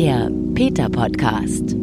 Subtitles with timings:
[0.00, 1.74] Der Peter Podcast.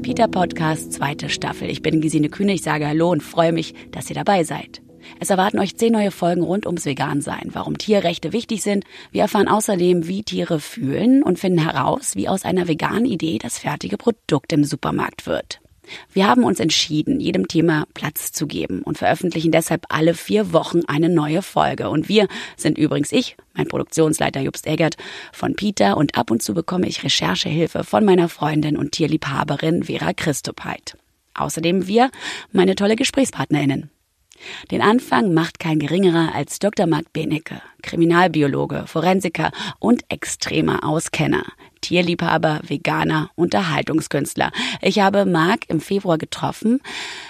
[0.00, 1.68] Peter Podcast, zweite Staffel.
[1.68, 4.80] Ich bin Gesine Kühne, ich sage Hallo und freue mich, dass ihr dabei seid.
[5.20, 8.84] Es erwarten euch zehn neue Folgen rund ums Vegansein, warum Tierrechte wichtig sind.
[9.12, 13.58] Wir erfahren außerdem, wie Tiere fühlen und finden heraus, wie aus einer veganen Idee das
[13.58, 15.60] fertige Produkt im Supermarkt wird.
[16.12, 20.82] Wir haben uns entschieden, jedem Thema Platz zu geben und veröffentlichen deshalb alle vier Wochen
[20.86, 21.88] eine neue Folge.
[21.90, 24.96] Und wir sind übrigens ich, mein Produktionsleiter Jobst Eggert,
[25.32, 30.12] von Peter und ab und zu bekomme ich Recherchehilfe von meiner Freundin und Tierliebhaberin Vera
[30.12, 30.96] Christopheit.
[31.34, 32.10] Außerdem wir,
[32.52, 33.90] meine tolle GesprächspartnerInnen.
[34.70, 36.86] Den Anfang macht kein geringerer als Dr.
[36.86, 41.44] Marc Benecke, Kriminalbiologe, Forensiker und extremer Auskenner,
[41.80, 44.50] Tierliebhaber, Veganer, Unterhaltungskünstler.
[44.82, 46.80] Ich habe Marc im Februar getroffen.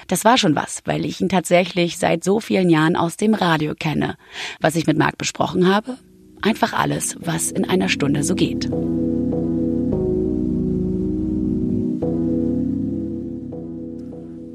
[0.08, 3.74] Das war schon was, weil ich ihn tatsächlich seit so vielen Jahren aus dem Radio
[3.74, 4.16] kenne.
[4.60, 5.98] Was ich mit Marc besprochen habe?
[6.42, 8.70] Einfach alles, was in einer Stunde so geht.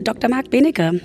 [0.04, 0.30] Dr.
[0.32, 1.00] Marc Benecke,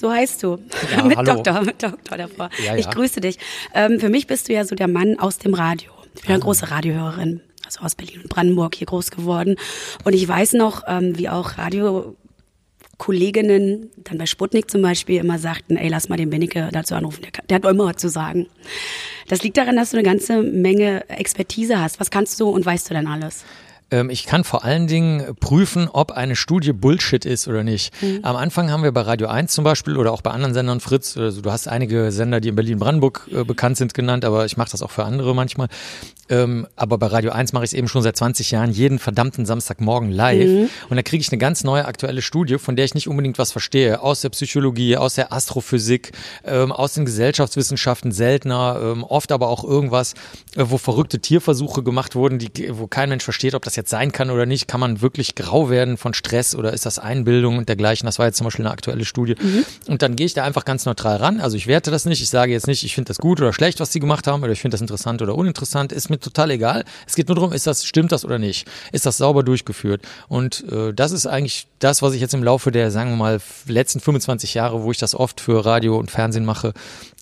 [0.00, 0.58] so heißt du.
[0.96, 1.34] Ja, mit hallo.
[1.34, 2.50] Doktor, mit Doktor davor.
[2.64, 2.90] Ja, Ich ja.
[2.90, 3.38] grüße dich.
[3.74, 5.90] Ähm, für mich bist du ja so der Mann aus dem Radio.
[6.14, 6.44] Ich bin eine Ah.
[6.44, 9.56] große Radiohörerin, also aus Berlin und Brandenburg hier groß geworden.
[10.04, 15.76] Und ich weiß noch, ähm, wie auch Radiokolleginnen dann bei Sputnik zum Beispiel immer sagten,
[15.76, 18.46] ey, lass mal den Benecke dazu anrufen, der, der hat immer was zu sagen.
[19.28, 22.00] Das liegt daran, dass du eine ganze Menge Expertise hast.
[22.00, 23.44] Was kannst du und weißt du denn alles?
[23.90, 27.92] Ähm, ich kann vor allen Dingen prüfen, ob eine Studie Bullshit ist oder nicht.
[28.22, 31.16] Am Anfang haben wir bei Radio 1 zum Beispiel oder auch bei anderen Sendern, Fritz,
[31.16, 34.70] also du hast einige Sender, die in Berlin-Brandenburg äh, bekannt sind, genannt, aber ich mache
[34.70, 35.68] das auch für andere manchmal.
[36.30, 39.46] Ähm, aber bei Radio 1 mache ich es eben schon seit 20 Jahren, jeden verdammten
[39.46, 40.70] Samstagmorgen live.
[40.88, 43.52] Und da kriege ich eine ganz neue aktuelle Studie, von der ich nicht unbedingt was
[43.52, 44.02] verstehe.
[44.02, 46.12] Aus der Psychologie, aus der Astrophysik,
[46.44, 50.14] ähm, aus den Gesellschaftswissenschaften seltener, ähm, oft aber auch irgendwas,
[50.56, 54.12] äh, wo verrückte Tierversuche gemacht wurden, die, wo kein Mensch versteht, ob das jetzt sein
[54.12, 54.68] kann oder nicht.
[54.68, 58.06] Kann man wirklich grau werden von Stress oder ist das Einbildung und dergleichen?
[58.06, 59.36] Das war jetzt zum Beispiel eine aktuelle Studie.
[59.86, 61.40] Und dann gehe ich da einfach ganz neutral ran.
[61.40, 62.20] Also ich werte das nicht.
[62.20, 64.52] Ich sage jetzt nicht, ich finde das gut oder schlecht, was sie gemacht haben oder
[64.52, 65.92] ich finde das interessant oder uninteressant.
[65.92, 66.84] Ist mir total egal.
[67.06, 68.68] Es geht nur darum, ist das, stimmt das oder nicht?
[68.92, 70.02] Ist das sauber durchgeführt?
[70.28, 73.40] Und äh, das ist eigentlich das, was ich jetzt im Laufe der, sagen wir mal,
[73.66, 76.72] letzten 25 Jahre, wo ich das oft für Radio und Fernsehen mache,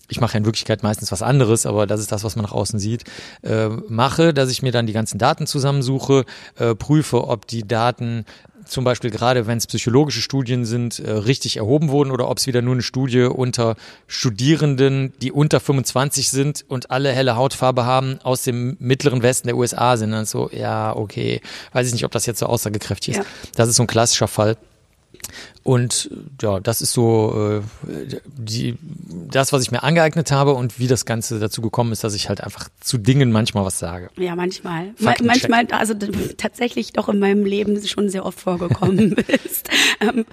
[0.09, 2.51] ich mache ja in Wirklichkeit meistens was anderes, aber das ist das, was man nach
[2.51, 3.03] außen sieht,
[3.43, 6.25] äh, mache, dass ich mir dann die ganzen Daten zusammensuche,
[6.57, 8.25] äh, prüfe, ob die Daten
[8.67, 12.47] zum Beispiel gerade wenn es psychologische Studien sind, äh, richtig erhoben wurden oder ob es
[12.47, 13.75] wieder nur eine Studie unter
[14.07, 19.57] Studierenden, die unter 25 sind und alle helle Hautfarbe haben, aus dem mittleren Westen der
[19.57, 20.11] USA sind.
[20.11, 21.41] Dann so, ja, okay,
[21.73, 23.17] weiß ich nicht, ob das jetzt so aussagekräftig ist.
[23.17, 23.25] Ja.
[23.55, 24.57] Das ist so ein klassischer Fall.
[25.63, 26.09] Und
[26.41, 28.77] ja, das ist so äh, die,
[29.29, 32.29] das, was ich mir angeeignet habe und wie das Ganze dazu gekommen ist, dass ich
[32.29, 34.09] halt einfach zu Dingen manchmal was sage.
[34.17, 34.93] Ja, manchmal.
[34.99, 35.93] Ma manchmal, also
[36.37, 39.69] tatsächlich doch in meinem Leben schon sehr oft vorgekommen bist.
[39.99, 40.25] Ähm,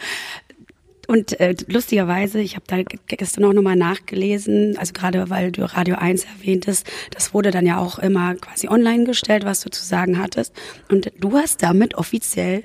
[1.06, 5.96] und äh, lustigerweise, ich habe da gestern auch nochmal nachgelesen, also gerade weil du Radio
[5.96, 10.18] 1 erwähntest, das wurde dann ja auch immer quasi online gestellt, was du zu sagen
[10.18, 10.54] hattest.
[10.90, 12.64] Und du hast damit offiziell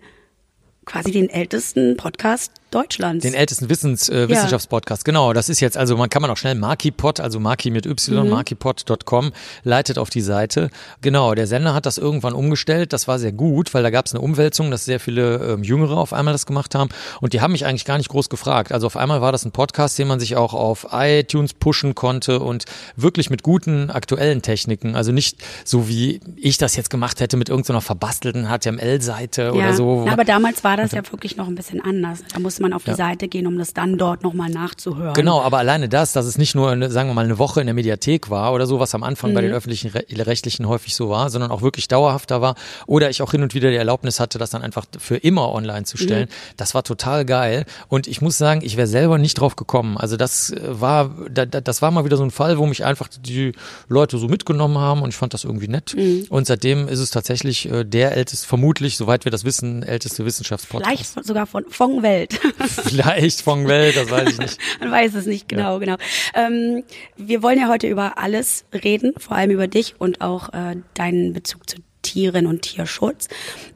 [0.90, 3.24] quasi den ältesten Podcast Deutschlands.
[3.24, 5.34] Den ältesten Wissens, äh, Wissenschaftspodcast, genau.
[5.34, 8.30] Das ist jetzt, also man kann man auch schnell Markipod, also Marki mit Y, Mhm.
[8.32, 9.32] markipod.com,
[9.64, 10.70] leitet auf die Seite.
[11.02, 12.94] Genau, der Sender hat das irgendwann umgestellt.
[12.94, 15.98] Das war sehr gut, weil da gab es eine Umwälzung, dass sehr viele ähm, Jüngere
[15.98, 16.90] auf einmal das gemacht haben.
[17.22, 18.72] Und die haben mich eigentlich gar nicht groß gefragt.
[18.72, 22.40] Also auf einmal war das ein Podcast, den man sich auch auf iTunes pushen konnte
[22.40, 22.66] und
[22.96, 24.96] wirklich mit guten aktuellen Techniken.
[24.96, 30.04] Also nicht so wie ich das jetzt gemacht hätte mit irgendeiner verbastelten HTML-Seite oder so.
[30.06, 32.24] Na, aber damals war das ja wirklich noch ein bisschen anders.
[32.34, 35.14] Da musste man auf die Seite gehen, um das dann dort nochmal nachzuhören.
[35.14, 37.68] Genau, aber alleine das, dass es nicht nur, eine, sagen wir mal, eine Woche in
[37.68, 39.36] der Mediathek war oder so, was am Anfang Mhm.
[39.36, 42.56] bei den öffentlichen Re rechtlichen häufig so war, sondern auch wirklich dauerhafter war.
[42.88, 45.84] Oder ich auch hin und wieder die Erlaubnis hatte, das dann einfach für immer online
[45.86, 46.28] zu stellen.
[46.30, 46.54] Mhm.
[46.58, 47.66] Das war total geil.
[47.88, 49.98] Und ich muss sagen, ich wäre selber nicht drauf gekommen.
[49.98, 52.84] Also das äh, war, da, da, das war mal wieder so ein Fall, wo mich
[52.86, 53.54] einfach die
[53.88, 55.96] Leute so mitgenommen haben und ich fand das irgendwie nett.
[55.96, 56.26] Mhm.
[56.30, 61.14] Und seitdem ist es tatsächlich äh, der älteste, vermutlich, soweit wir das wissen, älteste Wissenschaftspodcast.
[61.14, 62.40] Vielleicht sogar von von Welt.
[62.88, 64.58] Vielleicht von Welt, das weiß ich nicht.
[64.80, 65.96] Man weiß es nicht genau, genau.
[66.34, 66.84] Ähm,
[67.18, 71.34] wir wollen ja heute über alles reden, vor allem über dich und auch äh, deinen
[71.34, 73.28] Bezug zu Tieren und Tierschutz.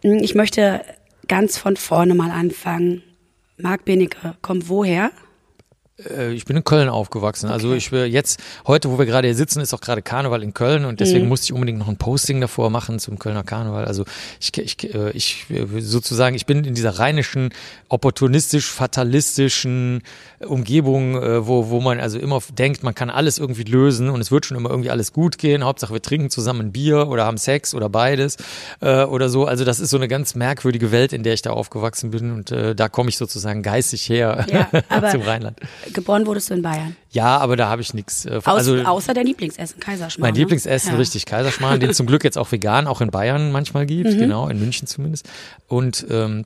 [0.03, 0.81] Mm, Ich möchte
[1.27, 3.03] ganz von vorne mal anfangen.
[3.57, 5.11] Marc Benecke kommt woher?
[6.09, 7.47] Äh, ich bin in Köln aufgewachsen.
[7.47, 7.73] Also okay.
[7.73, 10.53] Also ich will jetzt, heute, wo wir gerade hier sitzen, ist auch gerade Karneval in
[10.53, 11.29] Köln und deswegen mhm.
[11.29, 13.85] musste ich unbedingt noch ein Posting davor machen zum Kölner Karneval.
[13.85, 14.05] Also
[14.39, 15.45] ich, ich, äh, ich
[15.79, 17.49] sozusagen, ich bin in dieser rheinischen,
[17.89, 20.01] opportunistisch, fatalistischen
[20.39, 24.31] Umgebung, äh, wo, wo man also immer denkt, man kann alles irgendwie lösen und es
[24.31, 25.63] wird schon immer irgendwie alles gut gehen.
[25.63, 28.37] Hauptsache wir trinken zusammen ein Bier oder haben Sex oder beides
[28.81, 29.45] oder so.
[29.45, 32.51] Also das ist so eine ganz merkwürdige Welt, in der ich da aufgewachsen bin und
[32.51, 35.59] da komme ich sozusagen geistig her ja, zum Rheinland.
[35.91, 36.95] Geboren wurdest du in Bayern?
[37.11, 38.25] Ja, aber da habe ich nichts.
[38.25, 40.29] Äh, also, außer dein Lieblingsessen, Kaiserschmarrn.
[40.29, 40.39] Mein ne?
[40.39, 40.97] Lieblingsessen, ja.
[40.97, 44.19] richtig, Kaiserschmarrn, den es zum Glück jetzt auch vegan auch in Bayern manchmal gibt, mhm.
[44.19, 45.29] genau, in München zumindest.
[45.67, 46.45] Und ähm,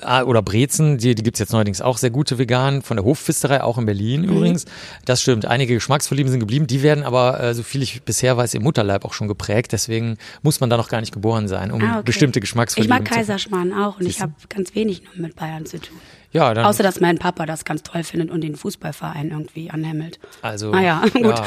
[0.00, 3.62] ah, oder Brezen, die, die gibt's jetzt neuerdings auch sehr gute vegan, von der Hofpfisterei,
[3.62, 4.36] auch in Berlin mhm.
[4.36, 4.64] übrigens.
[5.04, 8.54] Das stimmt, einige Geschmacksverlieben sind geblieben, die werden aber, äh, so viel ich bisher weiß,
[8.54, 11.82] im Mutterleib auch schon geprägt, deswegen muss man da noch gar nicht geboren sein, um
[11.82, 12.02] ah, okay.
[12.04, 15.66] bestimmte Geschmacksverlieben zu Ich mag Kaiserschmarrn auch und ich habe ganz wenig noch mit Bayern
[15.66, 15.98] zu tun.
[16.32, 20.18] Ja, dann Außer, dass mein Papa das ganz toll findet und den Fußballverein irgendwie anhämmelt.
[20.40, 21.24] Also, ah ja, gut.
[21.24, 21.44] Ja,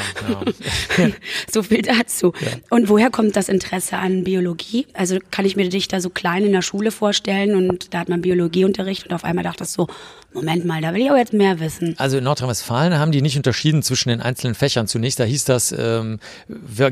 [0.98, 1.08] ja.
[1.50, 2.32] so viel dazu.
[2.40, 2.48] Ja.
[2.70, 4.86] Und woher kommt das Interesse an Biologie?
[4.94, 8.08] Also kann ich mir dich da so klein in der Schule vorstellen und da hat
[8.08, 9.88] man Biologieunterricht und auf einmal dachte ich so,
[10.36, 11.94] Moment mal, da will ich aber jetzt mehr wissen.
[11.96, 14.86] Also in Nordrhein-Westfalen haben die nicht unterschieden zwischen den einzelnen Fächern.
[14.86, 16.18] Zunächst, da hieß das, ähm,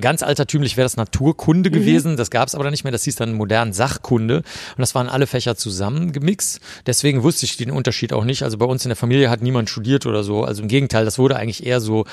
[0.00, 1.75] ganz altertümlich wäre das Naturkunde mhm.
[1.75, 5.11] gewesen, das gab es aber nicht mehr, das hieß dann modern Sachkunde und das waren
[5.11, 6.61] alle Fächer zusammengemixt.
[6.87, 8.44] Deswegen wusste ich den Unterschied auch nicht.
[8.44, 10.44] Also bei uns in der Familie hat niemand studiert oder so.
[10.44, 12.06] Also im Gegenteil, das wurde eigentlich eher so,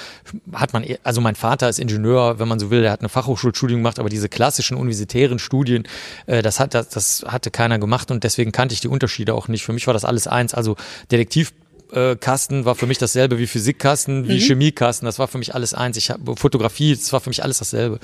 [0.51, 3.09] hat man, eher, also mein Vater ist Ingenieur, wenn man so will, der hat eine
[3.09, 5.83] Fachhochschulstudium gemacht, aber diese klassischen universitären Studien,
[6.25, 9.47] äh, das hat, das, das hatte keiner gemacht und deswegen kannte ich die Unterschiede auch
[9.47, 9.63] nicht.
[9.63, 10.53] Für mich war das alles eins.
[10.53, 10.75] Also
[11.09, 14.39] der Detektivkasten war für mich dasselbe wie Physikkasten, wie mhm.
[14.39, 15.05] Chemiekasten.
[15.05, 15.97] Das war für mich alles eins.
[15.97, 17.99] Ich habe Fotografie, das war für mich alles dasselbe.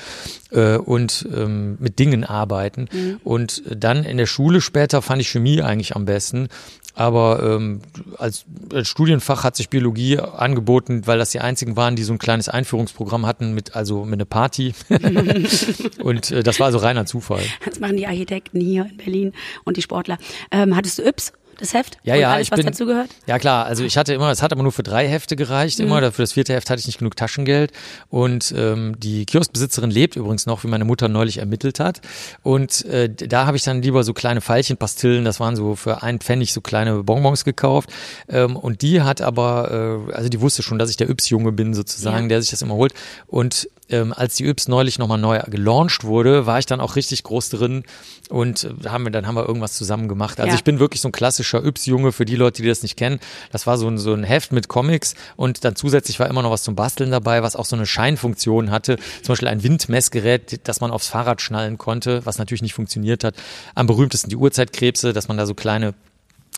[0.51, 2.87] Äh, und ähm, mit Dingen arbeiten.
[2.91, 3.19] Mhm.
[3.23, 6.49] Und dann in der Schule später fand ich Chemie eigentlich am besten.
[6.93, 7.81] Aber ähm,
[8.17, 12.17] als, als Studienfach hat sich Biologie angeboten, weil das die einzigen waren, die so ein
[12.17, 14.73] kleines Einführungsprogramm hatten mit also mit einer Party.
[15.99, 17.43] und äh, das war also reiner Zufall.
[17.63, 19.33] Das machen die Architekten hier in Berlin
[19.63, 20.17] und die Sportler.
[20.49, 21.33] Ähm, hattest du Yps?
[21.59, 21.97] Das Heft?
[22.03, 23.09] Ja, ja, alles, ich was bin, dazu gehört?
[23.25, 23.65] Ja, klar.
[23.65, 25.79] Also ich hatte immer, es hat aber nur für drei Hefte gereicht.
[25.79, 25.85] Mhm.
[25.85, 27.71] Immer für das vierte Heft hatte ich nicht genug Taschengeld.
[28.09, 32.01] Und ähm, die Kioskbesitzerin lebt übrigens noch, wie meine Mutter neulich ermittelt hat.
[32.43, 36.19] Und äh, da habe ich dann lieber so kleine Veilchenpastillen, das waren so für einen
[36.19, 37.89] Pfennig so kleine Bonbons gekauft.
[38.29, 41.73] Ähm, und die hat aber, äh, also die wusste schon, dass ich der Yps-Junge bin
[41.73, 42.29] sozusagen, ja.
[42.29, 42.93] der sich das immer holt.
[43.27, 47.23] Und ähm, als die Yps neulich nochmal neu gelauncht wurde, war ich dann auch richtig
[47.23, 47.83] groß drin
[48.29, 50.39] und äh, haben wir, dann haben wir irgendwas zusammen gemacht.
[50.39, 50.55] Also ja.
[50.55, 53.19] ich bin wirklich so ein klassischer Yps-Junge für die Leute, die das nicht kennen.
[53.51, 56.51] Das war so ein, so ein Heft mit Comics und dann zusätzlich war immer noch
[56.51, 58.97] was zum Basteln dabei, was auch so eine Scheinfunktion hatte.
[59.23, 63.35] Zum Beispiel ein Windmessgerät, das man aufs Fahrrad schnallen konnte, was natürlich nicht funktioniert hat.
[63.75, 65.93] Am berühmtesten die Urzeitkrebse, dass man da so kleine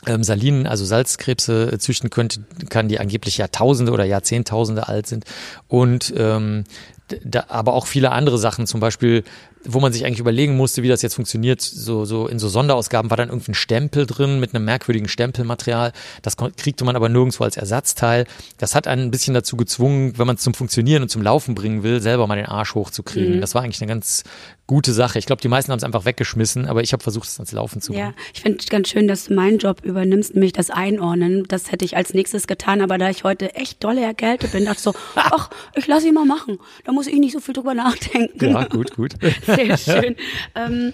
[0.06, 5.26] ähm, Salinen, also Salzkrebse äh, züchten könnte, kann, die angeblich Jahrtausende oder Jahrzehntausende alt sind.
[5.68, 6.64] Und ähm,
[7.24, 9.24] da, aber auch viele andere Sachen, zum Beispiel
[9.66, 13.10] wo man sich eigentlich überlegen musste, wie das jetzt funktioniert, so, so in so Sonderausgaben
[13.10, 15.92] war dann irgendwie ein Stempel drin mit einem merkwürdigen Stempelmaterial.
[16.22, 18.26] Das kriegte man aber nirgendwo als Ersatzteil.
[18.58, 21.56] Das hat einen ein bisschen dazu gezwungen, wenn man es zum Funktionieren und zum Laufen
[21.56, 23.38] bringen will, selber mal den Arsch hochzukriegen.
[23.38, 23.42] Mhm.
[23.42, 24.24] Das war eigentlich eine ganz
[24.70, 25.18] gute Sache.
[25.18, 27.82] Ich glaube, die meisten haben es einfach weggeschmissen, aber ich habe versucht, es ans Laufen
[27.82, 28.14] zu bringen.
[28.16, 31.46] Ja, ich finde es ganz schön, dass du meinen Job übernimmst, nämlich das Einordnen.
[31.48, 34.78] Das hätte ich als nächstes getan, aber da ich heute echt dolle erkältet bin, dachte
[34.78, 36.60] ich so, ach, ich lasse ihn mal machen.
[36.86, 38.52] Da muss ich nicht so viel drüber nachdenken.
[38.52, 39.16] Ja, gut, gut.
[39.78, 40.16] Sehr schön.
[40.56, 40.94] ähm,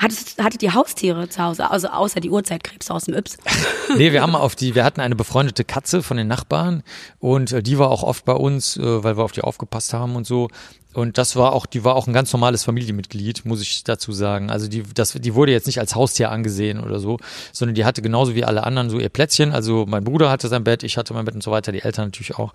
[0.00, 3.36] Hattest, hattet ihr Haustiere zu Hause, also außer die Urzeitkrebse aus dem Yps?
[3.96, 6.82] nee, wir haben auf die, wir hatten eine befreundete Katze von den Nachbarn
[7.18, 10.16] und äh, die war auch oft bei uns, äh, weil wir auf die aufgepasst haben
[10.16, 10.48] und so.
[10.94, 14.50] Und das war auch, die war auch ein ganz normales Familienmitglied, muss ich dazu sagen.
[14.50, 17.18] Also die, das, die wurde jetzt nicht als Haustier angesehen oder so,
[17.52, 19.52] sondern die hatte genauso wie alle anderen so ihr Plätzchen.
[19.52, 22.06] Also mein Bruder hatte sein Bett, ich hatte mein Bett und so weiter, die Eltern
[22.06, 22.52] natürlich auch.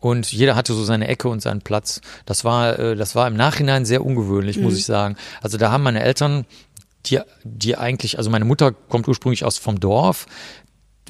[0.00, 2.00] Und jeder hatte so seine Ecke und seinen Platz.
[2.26, 4.64] Das war, äh, das war im Nachhinein sehr ungewöhnlich, mhm.
[4.64, 5.16] muss ich sagen.
[5.40, 6.44] Also da haben meine Eltern
[7.06, 10.26] die, die eigentlich, also meine Mutter kommt ursprünglich aus vom Dorf,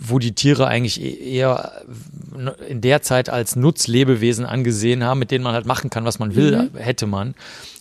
[0.03, 1.83] wo die Tiere eigentlich e-, eher
[2.69, 6.35] in der Zeit als Nutzlebewesen angesehen haben, mit denen man halt machen kann, was man
[6.35, 6.79] will, mhm.
[6.79, 7.35] hätte man.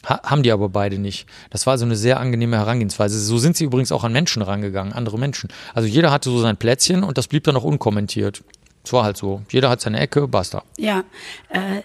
[0.07, 1.27] Ha haben die aber beide nicht.
[1.49, 3.19] Das war so eine sehr angenehme Herangehensweise.
[3.19, 5.49] So sind sie übrigens auch an Menschen rangegangen, andere Menschen.
[5.73, 8.43] Also jeder hatte so sein Plätzchen und das blieb dann auch unkommentiert.
[8.83, 9.41] Es war halt so.
[9.49, 10.63] Jeder hat seine Ecke, basta.
[10.77, 11.03] Ja,
[11.49, 11.81] äh,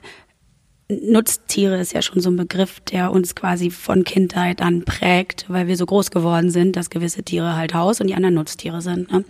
[1.01, 5.67] Nutztiere ist ja schon so ein Begriff, der uns quasi von Kindheit an prägt, weil
[5.67, 9.11] wir so groß geworden sind, dass gewisse Tiere halt Haus und die anderen Nutztiere sind.
[9.13, 9.25] Ne?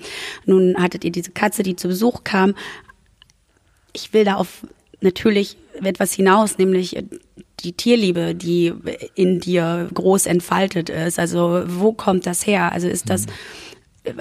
[0.46, 2.54] Nun hattet ihr diese Katze, die zu Besuch kam.
[3.92, 4.66] Ich will da auf
[5.00, 7.04] natürlich etwas hinaus, nämlich
[7.60, 8.72] die Tierliebe, die
[9.14, 11.18] in dir groß entfaltet ist.
[11.18, 12.72] Also wo kommt das her?
[12.72, 13.26] Also ist das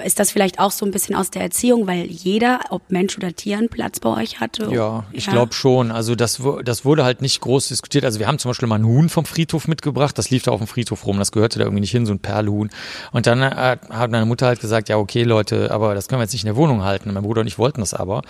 [0.04, 3.34] ist das vielleicht auch so ein bisschen aus der Erziehung, weil jeder, ob Mensch oder
[3.34, 4.70] Tier, einen Platz bei euch hatte?
[4.72, 5.32] Ja, ich ja.
[5.32, 5.90] glaube schon.
[5.90, 8.04] Also das, das wurde halt nicht groß diskutiert.
[8.04, 10.60] Also wir haben zum Beispiel mal ein Huhn vom Friedhof mitgebracht, das lief da auf
[10.60, 12.70] dem Friedhof rum, das gehörte da irgendwie nicht hin, so ein Perlhuhn.
[13.10, 16.24] Und dann äh, hat meine Mutter halt gesagt, ja okay Leute, aber das können wir
[16.24, 17.08] jetzt nicht in der Wohnung halten.
[17.08, 18.22] Und mein Bruder und ich wollten das aber.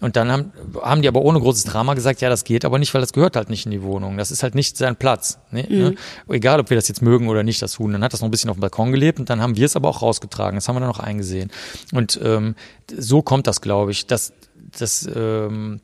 [0.00, 2.94] Und dann haben, haben die aber ohne großes Drama gesagt, ja das geht aber nicht,
[2.94, 4.16] weil das gehört halt nicht in die Wohnung.
[4.16, 5.40] Das ist halt nicht sein Platz.
[5.50, 5.66] Ne?
[5.68, 5.76] Mhm.
[5.76, 5.94] ne?
[6.28, 7.92] Egal, ob wir das jetzt mögen oder nicht, das Huhn.
[7.92, 9.74] Dann hat das noch ein bisschen auf dem Balkon gelebt und dann haben wir es
[9.74, 10.54] aber auch rausgetragen.
[10.56, 11.50] Das haben wir dann auch eingesehen.
[11.92, 12.54] Und ähm,
[12.92, 14.32] so kommt das, glaube ich, dass,
[14.78, 15.80] dass ähm,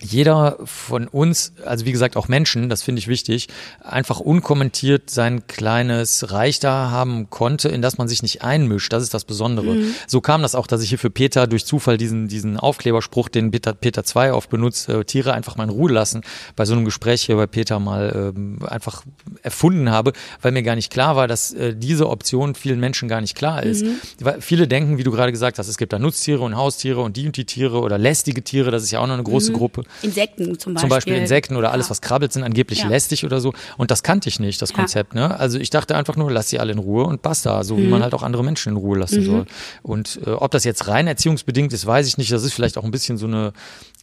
[0.00, 3.48] jeder von uns, also wie gesagt auch Menschen, das finde ich wichtig,
[3.82, 8.92] einfach unkommentiert sein kleines Reich da haben konnte, in das man sich nicht einmischt.
[8.92, 9.74] Das ist das Besondere.
[9.74, 9.94] Mhm.
[10.06, 13.50] So kam das auch, dass ich hier für Peter durch Zufall diesen, diesen Aufkleberspruch, den
[13.50, 16.22] Peter, Peter 2 oft benutzt, äh, Tiere einfach mal in Ruhe lassen,
[16.56, 19.02] bei so einem Gespräch hier bei Peter mal äh, einfach
[19.42, 23.20] erfunden habe, weil mir gar nicht klar war, dass äh, diese Option vielen Menschen gar
[23.20, 23.84] nicht klar ist.
[23.84, 23.96] Mhm.
[24.20, 27.16] Weil viele denken, wie du gerade gesagt hast, es gibt da Nutztiere und Haustiere und
[27.16, 29.56] die und die Tiere oder lästige Tiere, das ist ja auch noch eine große mhm.
[29.56, 29.79] Gruppe.
[30.02, 30.80] Insekten zum Beispiel.
[30.80, 32.88] Zum Beispiel Insekten oder alles, was krabbelt, sind angeblich ja.
[32.88, 33.52] lästig oder so.
[33.76, 35.14] Und das kannte ich nicht, das Konzept.
[35.14, 35.38] Ne?
[35.38, 37.82] Also ich dachte einfach nur, lass sie alle in Ruhe und basta, so mhm.
[37.82, 39.24] wie man halt auch andere Menschen in Ruhe lassen mhm.
[39.24, 39.46] soll.
[39.82, 42.32] Und äh, ob das jetzt rein erziehungsbedingt ist, weiß ich nicht.
[42.32, 43.52] Das ist vielleicht auch ein bisschen so eine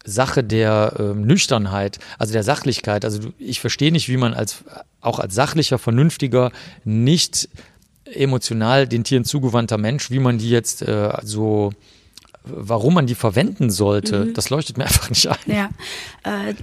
[0.05, 3.03] Sache der äh, Nüchternheit, also der Sachlichkeit.
[3.03, 4.63] Also ich verstehe nicht, wie man als
[5.01, 6.51] auch als sachlicher, vernünftiger,
[6.83, 7.49] nicht
[8.05, 11.71] emotional den Tieren zugewandter Mensch, wie man die jetzt äh, so
[12.49, 14.33] warum man die verwenden sollte, mhm.
[14.33, 15.37] das leuchtet mir einfach nicht ein.
[15.45, 15.69] Ja,
[16.23, 16.53] äh,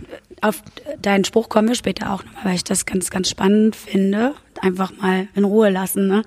[0.40, 0.62] auf
[1.00, 4.34] deinen Spruch kommen wir später auch nochmal, weil ich das ganz, ganz spannend finde.
[4.60, 6.06] Einfach mal in Ruhe lassen.
[6.06, 6.22] Ne?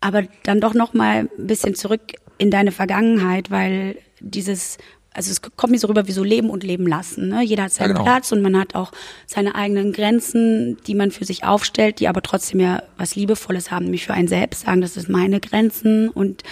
[0.00, 2.00] Aber dann doch nochmal ein bisschen zurück
[2.38, 4.78] in deine Vergangenheit, weil dieses
[5.14, 7.28] also es kommt mir so rüber wie so Leben und Leben lassen.
[7.28, 7.42] Ne?
[7.42, 8.04] Jeder hat seinen ja, genau.
[8.04, 8.92] Platz und man hat auch
[9.26, 13.84] seine eigenen Grenzen, die man für sich aufstellt, die aber trotzdem ja was Liebevolles haben,
[13.84, 16.42] nämlich für einen selbst sagen, das ist meine Grenzen und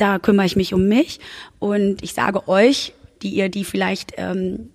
[0.00, 1.20] da kümmere ich mich um mich
[1.58, 4.70] und ich sage euch, die ihr die vielleicht ähm,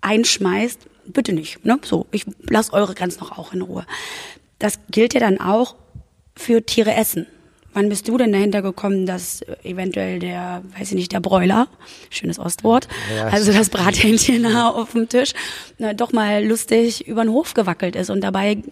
[0.00, 1.64] einschmeißt, bitte nicht.
[1.64, 1.78] Ne?
[1.84, 3.86] So, ich lasse eure Grenzen noch auch in Ruhe.
[4.58, 5.76] Das gilt ja dann auch
[6.34, 7.26] für Tiere essen.
[7.72, 11.68] Wann bist du denn dahinter gekommen, dass eventuell der, weiß ich nicht, der Bräuler,
[12.08, 15.34] schönes Ostwort, ja, also das Brathähnchen auf dem Tisch,
[15.76, 18.62] na, doch mal lustig über den Hof gewackelt ist und dabei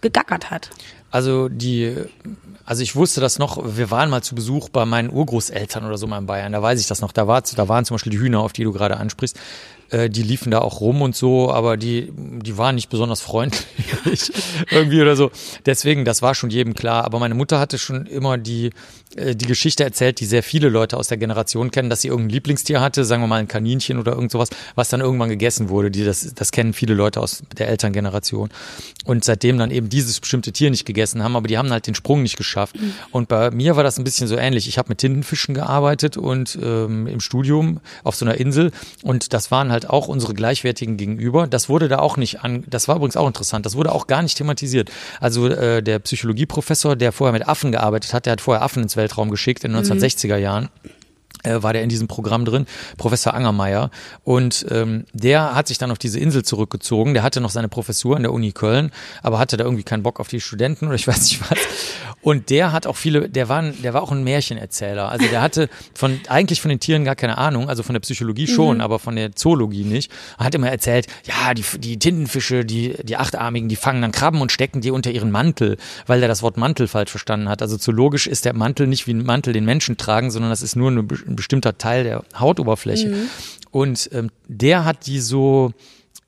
[0.00, 0.70] gegackert hat?
[1.12, 1.94] Also die
[2.68, 6.06] also ich wusste das noch, wir waren mal zu Besuch bei meinen Urgroßeltern oder so
[6.06, 7.12] mal in Bayern, da weiß ich das noch.
[7.12, 9.40] Da, war, da waren zum Beispiel die Hühner, auf die du gerade ansprichst.
[9.90, 13.66] Äh, die liefen da auch rum und so, aber die, die waren nicht besonders freundlich
[14.70, 15.30] irgendwie oder so.
[15.66, 17.04] Deswegen, das war schon jedem klar.
[17.04, 18.70] Aber meine Mutter hatte schon immer die,
[19.16, 22.30] äh, die Geschichte erzählt, die sehr viele Leute aus der Generation kennen, dass sie irgendein
[22.30, 25.90] Lieblingstier hatte, sagen wir mal ein Kaninchen oder irgend sowas, was dann irgendwann gegessen wurde.
[25.90, 28.50] Die, das, das kennen viele Leute aus der Elterngeneration.
[29.04, 31.94] Und seitdem dann eben dieses bestimmte Tier nicht gegessen haben, aber die haben halt den
[31.94, 32.76] Sprung nicht geschafft.
[32.78, 32.92] Mhm.
[33.10, 34.68] Und bei mir war das ein bisschen so ähnlich.
[34.68, 38.70] Ich habe mit Tintenfischen gearbeitet und ähm, im Studium auf so einer Insel
[39.02, 41.46] und das waren halt halt auch unsere Gleichwertigen gegenüber.
[41.46, 44.22] Das wurde da auch nicht an, das war übrigens auch interessant, das wurde auch gar
[44.22, 44.90] nicht thematisiert.
[45.20, 48.96] Also äh, der Psychologieprofessor, der vorher mit Affen gearbeitet hat, der hat vorher Affen ins
[48.96, 50.88] Weltraum geschickt in den 1960er Jahren äh,
[51.44, 52.66] war der in diesem Programm drin,
[52.96, 53.90] Professor Angermeier.
[54.24, 57.14] Und ähm, der hat sich dann auf diese Insel zurückgezogen.
[57.14, 58.90] Der hatte noch seine Professur an der Uni Köln,
[59.22, 61.58] aber hatte da irgendwie keinen Bock auf die Studenten oder ich weiß nicht was.
[62.20, 65.08] Und der hat auch viele, der war, der war auch ein Märchenerzähler.
[65.08, 68.48] Also der hatte von eigentlich von den Tieren gar keine Ahnung, also von der Psychologie
[68.48, 68.80] schon, mhm.
[68.82, 70.10] aber von der Zoologie nicht.
[70.36, 74.40] Er hat immer erzählt, ja, die, die Tintenfische, die, die Achtarmigen, die fangen dann Krabben
[74.40, 75.76] und stecken die unter ihren Mantel,
[76.06, 77.62] weil der das Wort Mantel falsch verstanden hat.
[77.62, 80.74] Also zoologisch ist der Mantel nicht wie ein Mantel den Menschen tragen, sondern das ist
[80.74, 83.08] nur eine ein bestimmter Teil der Hautoberfläche.
[83.08, 83.28] Mhm.
[83.70, 85.72] Und ähm, der hat die so,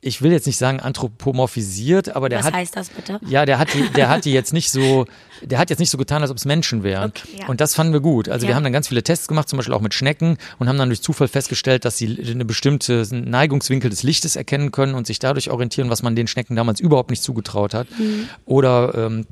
[0.01, 2.53] ich will jetzt nicht sagen anthropomorphisiert, aber der Was hat.
[2.53, 3.21] Was heißt das bitte?
[3.27, 5.07] Ja, der hat die, der hat die jetzt nicht so,
[5.43, 7.11] der hat jetzt nicht so getan, als ob es Menschen wären.
[7.11, 7.47] Okay, ja.
[7.49, 8.29] Und das fanden wir gut.
[8.29, 8.51] Also ja.
[8.51, 10.89] wir haben dann ganz viele Tests gemacht, zum Beispiel auch mit Schnecken und haben dann
[10.89, 15.51] durch Zufall festgestellt, dass sie eine bestimmte Neigungswinkel des Lichtes erkennen können und sich dadurch
[15.51, 17.87] orientieren, was man den Schnecken damals überhaupt nicht zugetraut hat.
[17.99, 18.29] Mhm.
[18.47, 19.27] Oder ähm,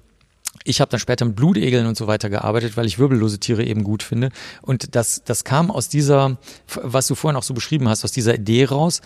[0.69, 3.85] ich habe dann später mit Blutegeln und so weiter gearbeitet, weil ich wirbellose Tiere eben
[3.85, 4.31] gut finde.
[4.63, 6.39] Und das, das kam aus dieser,
[6.83, 9.01] was du vorhin auch so beschrieben hast, aus dieser Idee raus.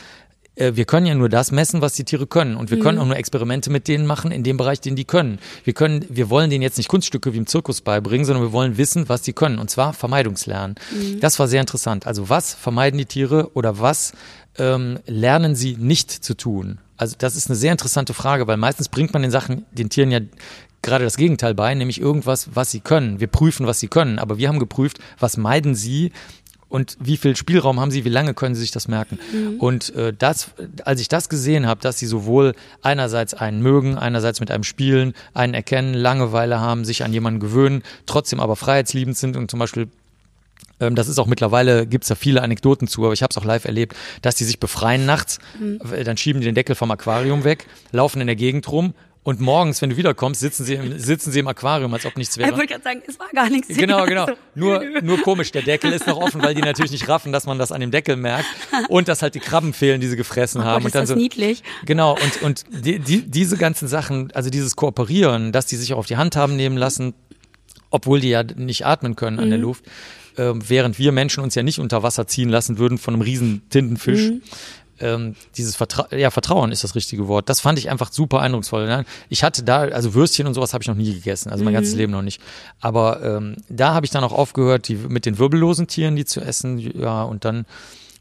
[0.57, 2.57] Äh, wir können ja nur das messen, was die Tiere können.
[2.57, 2.83] Und wir mhm.
[2.83, 5.39] können auch nur Experimente mit denen machen in dem Bereich, den die können.
[5.65, 8.77] Wir können, wir wollen denen jetzt nicht Kunststücke wie im Zirkus beibringen, sondern wir wollen
[8.77, 9.59] wissen, was die können.
[9.59, 10.77] Und zwar Vermeidungslernen.
[10.91, 11.21] Mhm.
[11.21, 12.07] Das war sehr interessant.
[12.07, 14.13] Also was vermeiden die Tiere oder was
[14.59, 16.79] ähm, lernen sie nicht zu tun?
[16.97, 20.11] Also das ist eine sehr interessante Frage, weil meistens bringt man den Sachen, den Tieren
[20.11, 20.21] ja
[20.83, 23.21] gerade das Gegenteil bei, nämlich irgendwas, was sie können.
[23.21, 26.13] Wir prüfen, was sie können, aber wir haben geprüft, was meiden sie
[26.69, 29.19] und wie viel Spielraum haben sie, wie lange können sie sich das merken.
[29.33, 29.61] Mhm.
[29.61, 30.53] Und äh, das,
[30.85, 35.13] als ich das gesehen habe, dass sie sowohl einerseits einen mögen, einerseits mit einem spielen,
[35.35, 39.89] einen erkennen, Langeweile haben, sich an jemanden gewöhnen, trotzdem aber freiheitsliebend sind und zum Beispiel
[40.81, 43.45] Ähm, das ist auch mittlerweile, gibt's da viele Anekdoten zu, aber ich habe es auch
[43.45, 45.79] live erlebt, dass die sich befreien nachts, mhm.
[46.05, 49.81] dann schieben die den Deckel vom Aquarium weg, laufen in der Gegend rum, und morgens,
[49.81, 52.51] wenn du wiederkommst, sitzen sie im, sitzen sie im Aquarium, als ob nichts wäre.
[52.51, 53.69] Ich wollte gerade sagen, es war gar nichts.
[53.69, 54.27] Genau, genau.
[54.57, 57.57] Nur, nur komisch, der Deckel ist noch offen, weil die natürlich nicht raffen, dass man
[57.57, 58.47] das an dem Deckel merkt.
[58.89, 60.83] Und dass halt die Krabben fehlen, die sie gefressen oh, haben.
[60.83, 61.63] Gott, und dann ist das so, niedlich.
[61.85, 65.99] Genau, und, und die, die, diese ganzen Sachen, also dieses Kooperieren, dass die sich auch
[65.99, 67.15] auf die Hand haben nehmen lassen,
[67.91, 69.65] obwohl die ja nicht atmen können an der Mhm.
[69.65, 69.85] Luft,
[70.37, 73.63] äh, während wir Menschen uns ja nicht unter Wasser ziehen lassen würden von einem riesen
[73.71, 74.31] Tintenfisch.
[74.31, 74.43] Mhm.
[75.03, 77.49] Ähm, dieses Vertra ja, Vertrauen ist das richtige Wort.
[77.49, 78.87] Das fand ich einfach super eindrucksvoll.
[78.87, 79.05] Ne?
[79.29, 81.95] Ich hatte da, also Würstchen und sowas habe ich noch nie gegessen, also mein ganzes
[81.95, 82.41] Leben noch nicht.
[82.81, 86.41] Aber ähm, da habe ich dann auch aufgehört, die mit den wirbellosen Tieren die zu
[86.41, 86.79] essen.
[86.79, 87.67] Ja, und dann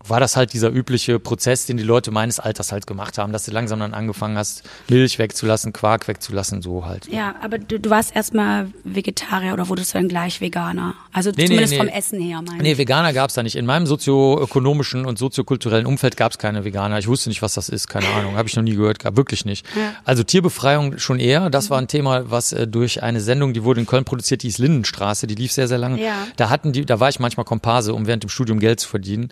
[0.07, 3.45] war das halt dieser übliche Prozess, den die Leute meines Alters halt gemacht haben, dass
[3.45, 7.07] du langsam dann angefangen hast, Milch wegzulassen, Quark wegzulassen, so halt.
[7.07, 10.95] Ja, aber du, du warst erstmal Vegetarier oder wurdest du dann gleich Veganer?
[11.13, 11.79] Also Nee, zumindest nee.
[11.79, 12.77] vom Essen her, meine Nee.
[12.77, 13.55] Veganer gab's da nicht.
[13.55, 16.97] In meinem sozioökonomischen und soziokulturellen Umfeld gab's keine Veganer.
[16.99, 18.35] Ich wusste nicht, was das ist, keine Ahnung.
[18.35, 19.65] Habe ich noch nie gehört, gab wirklich nicht.
[19.75, 19.93] Ja.
[20.03, 21.49] Also Tierbefreiung schon eher.
[21.49, 24.47] Das war ein Thema, was äh, durch eine Sendung, die wurde in Köln produziert, die
[24.47, 26.01] hieß Lindenstraße, die lief sehr, sehr lange.
[26.01, 26.27] Ja.
[26.37, 29.29] Da hatten die, da war ich manchmal Komparse, um während dem Studium Geld zu verdienen.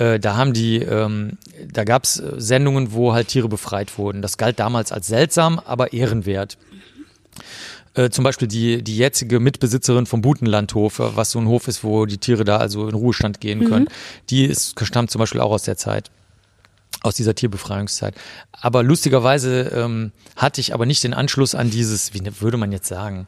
[0.00, 1.38] Äh, Da haben die, ähm,
[1.72, 4.22] da gab's äh, Sendungen, wo halt Tiere befreit wurden.
[4.22, 6.58] Das galt damals als seltsam, aber ehrenwert.
[7.94, 11.82] Äh, zum Beispiel die, die jetzige Mitbesitzerin vom Butenlandhof, äh, was so ein Hof ist,
[11.84, 13.88] wo die Tiere da also in Ruhestand gehen können,
[14.30, 16.10] die ist, stammt zum Beispiel auch aus der Zeit
[17.02, 18.14] aus dieser Tierbefreiungszeit.
[18.52, 22.72] Aber lustigerweise ähm, hatte ich aber nicht den Anschluss an dieses, wie ne- würde man
[22.72, 23.26] jetzt sagen,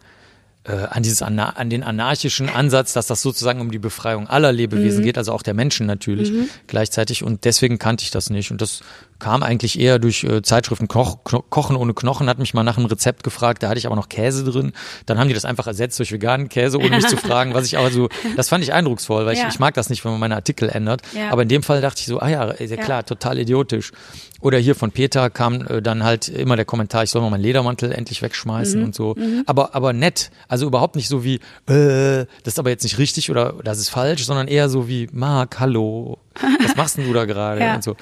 [0.64, 5.02] äh, an dieses an den anarchischen Ansatz, dass das sozusagen um die Befreiung aller Lebewesen
[5.02, 6.32] geht, also auch der Menschen natürlich
[6.66, 7.24] gleichzeitig.
[7.24, 8.50] Und deswegen kannte ich das nicht.
[8.50, 8.82] Und das
[9.22, 10.88] kam eigentlich eher durch äh, Zeitschriften.
[10.88, 13.62] Koch, Kno Kochen ohne Knochen hat mich mal nach einem Rezept gefragt.
[13.62, 14.72] Da hatte ich aber noch Käse drin.
[15.06, 17.54] Dann haben die das einfach ersetzt durch veganen Käse, ohne mich zu fragen.
[17.54, 19.46] Was ich aber so, das fand ich eindrucksvoll, weil Ja.
[19.46, 21.02] ich, ich mag das nicht, wenn man meine Artikel ändert.
[21.16, 21.30] Ja.
[21.30, 23.92] Aber in dem Fall dachte ich so, ah ja, ist ja klar, total idiotisch.
[24.40, 27.42] Oder hier von Peter kam äh, dann halt immer der Kommentar, ich soll mal meinen
[27.42, 28.86] Ledermantel endlich wegschmeißen Mhm.
[28.86, 29.14] und so.
[29.46, 30.30] Aber, aber nett.
[30.48, 31.36] Also überhaupt nicht so wie,
[31.68, 35.08] äh, das ist aber jetzt nicht richtig oder das ist falsch, sondern eher so wie,
[35.12, 36.18] Marc, hallo,
[36.64, 37.60] was machst denn du da gerade?
[37.62, 37.76] Ja.
[37.76, 37.94] Und so.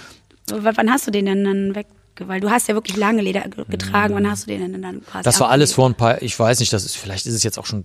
[0.57, 1.87] Wann hast du den denn dann weg?
[2.19, 4.14] Weil du hast ja wirklich lange Leder ge- getragen.
[4.14, 6.61] Wann hast du den denn dann quasi Das war alles vor ein paar, ich weiß
[6.61, 7.85] nicht, das ist, vielleicht ist es jetzt auch schon,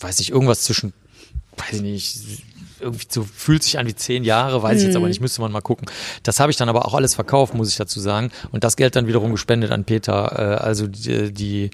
[0.00, 0.92] weiß nicht, irgendwas zwischen,
[1.56, 2.18] weiß ich nicht,
[2.80, 5.52] irgendwie so fühlt sich an wie zehn Jahre, weiß ich jetzt aber nicht, müsste man
[5.52, 5.86] mal gucken.
[6.24, 8.30] Das habe ich dann aber auch alles verkauft, muss ich dazu sagen.
[8.50, 10.32] Und das Geld dann wiederum gespendet an Peter.
[10.60, 11.70] Äh, also die, die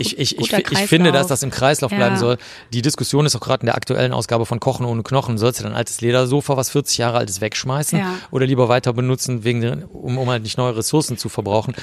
[0.00, 1.98] ich, ich, ich, ich finde, dass das im Kreislauf Ja.
[1.98, 2.38] bleiben soll.
[2.72, 5.38] Die Diskussion ist auch gerade in der aktuellen Ausgabe von Kochen ohne Knochen.
[5.38, 8.14] Sollst du dein altes Ledersofa, was 40 Jahre alt ist, wegschmeißen Ja.
[8.30, 11.74] oder lieber weiter benutzen, wegen um, um halt nicht neue Ressourcen zu verbrauchen?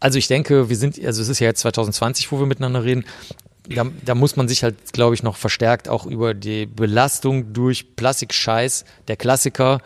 [0.00, 3.04] Also ich denke, wir sind, also es ist ja jetzt 2020, wo wir miteinander reden.
[3.68, 7.96] Da, da muss man sich halt, glaube ich, noch verstärkt auch über die Belastung durch
[7.96, 9.80] Plastikscheiß, der Klassiker,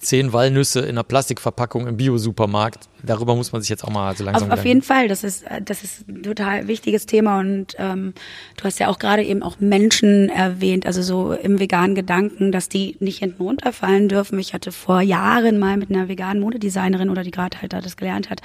[0.00, 2.88] zehn Walnüsse in einer Plastikverpackung im Biosupermarkt.
[3.02, 5.42] Darüber muss man sich jetzt auch mal so langsam Auf, auf jeden Fall, das ist,
[5.44, 8.14] äh, das ist ein total wichtiges Thema und ähm,
[8.56, 12.68] du hast ja auch gerade eben auch Menschen erwähnt, also so im veganen Gedanken, dass
[12.68, 14.38] die nicht hinten runterfallen dürfen.
[14.38, 17.96] Ich hatte vor Jahren mal mit einer veganen Modedesignerin oder die gerade halt da das
[17.96, 18.40] gelernt hat,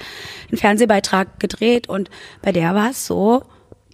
[0.50, 2.10] einen Fernsehbeitrag gedreht und
[2.42, 3.42] bei der war es so,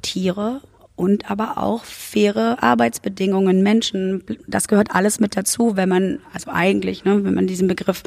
[0.02, 0.60] Tiere
[0.96, 7.04] und aber auch faire Arbeitsbedingungen, Menschen, das gehört alles mit dazu, wenn man, also eigentlich,
[7.04, 8.02] ne, wenn man diesen Begriff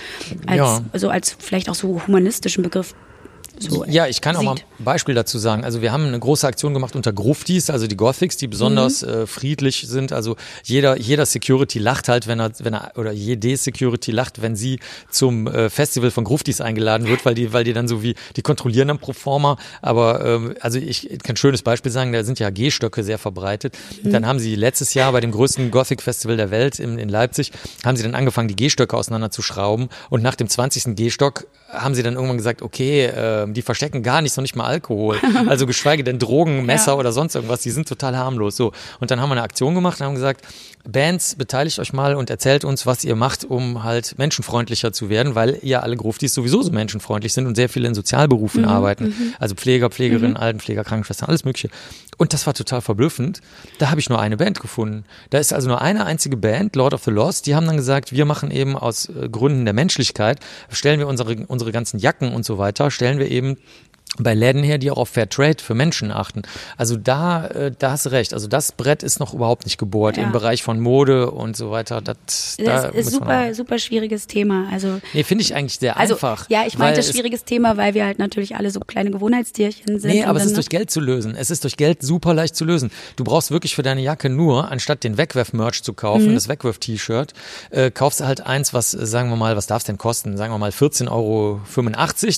[0.46, 0.82] als, Ja.
[0.94, 2.94] so als vielleicht auch so humanistischen Begriff
[3.60, 4.66] so Ja, ich kann auch mal sieht.
[4.80, 5.64] ein Beispiel dazu sagen.
[5.64, 9.10] Also wir haben eine große Aktion gemacht unter Gruftis, also die Gothics, die besonders Mhm.
[9.10, 10.12] äh, friedlich sind.
[10.12, 14.56] Also jeder, jeder Security lacht halt, wenn er, wenn er, oder jede Security lacht, wenn
[14.56, 18.16] sie zum äh, Festival von Gruftis eingeladen wird, weil die, weil die dann so wie,
[18.36, 19.58] die kontrollieren dann pro forma.
[19.82, 23.78] Aber ähm, also ich kann ein schönes Beispiel sagen, da sind ja Gehstöcke sehr verbreitet.
[24.04, 24.12] Mhm.
[24.12, 27.52] Dann haben sie letztes Jahr bei dem größten Gothic Festival der Welt in, in Leipzig,
[27.84, 29.90] haben sie dann angefangen, die Gehstöcke auseinanderzuschrauben.
[30.10, 30.96] Und nach dem 20.
[30.96, 33.06] Gehstock haben sie dann irgendwann gesagt, okay,
[33.46, 35.18] ähm, die verstecken gar nichts, noch nicht mal Alkohol.
[35.48, 36.98] Also geschweige denn Drogen, Messer Ja.
[36.98, 38.56] oder sonst irgendwas, die sind total harmlos.
[38.58, 38.72] So.
[39.00, 40.46] Und dann haben wir eine Aktion gemacht und haben gesagt,
[40.88, 45.36] Bands, beteiligt euch mal und erzählt uns, was ihr macht, um halt menschenfreundlicher zu werden,
[45.36, 49.14] weil ihr alle Gruftis sowieso so menschenfreundlich sind und sehr viele in Sozialberufen arbeiten.
[49.40, 51.70] Also Pfleger, Pflegerinnen, Altenpfleger, Krankenschwestern, alles mögliche.
[52.18, 53.42] Und das war total verblüffend.
[53.80, 55.04] Da habe ich nur eine Band gefunden.
[55.32, 58.12] Da ist also nur eine einzige Band, Lord of the Lost, die haben dann gesagt,
[58.12, 62.46] wir machen eben aus äh, Gründen der Menschlichkeit, stellen wir unsere, unsere ganzen Jacken und
[62.46, 63.58] so weiter, stellen wir eben
[64.18, 66.44] bei Läden her, die auch auf Fair Trade für Menschen achten.
[66.78, 68.34] Also da, äh, da hast du recht.
[68.34, 70.24] Also das Brett ist noch überhaupt nicht gebohrt Ja.
[70.24, 72.02] im Bereich von Mode und so weiter.
[72.02, 74.68] Das, da Das ist muss man super, super schwieriges Thema.
[74.72, 76.50] Also Nee, finde ich eigentlich sehr Also, einfach.
[76.50, 80.10] ja, ich meinte es- schwieriges Thema, weil wir halt natürlich alle so kleine Gewohnheitstierchen sind.
[80.12, 81.36] Nee, aber es ist durch Geld zu lösen.
[81.36, 82.92] Es ist durch Geld super leicht zu lösen.
[83.18, 86.36] Du brauchst wirklich für deine Jacke nur, anstatt den Wegwerf-Merch zu kaufen, Mhm.
[86.36, 87.34] das Wegwerf-T-Shirt,
[87.72, 90.38] äh, kaufst du halt eins, was, äh, sagen wir mal, was darf es denn kosten?
[90.38, 91.60] Sagen wir mal 14,85 Euro,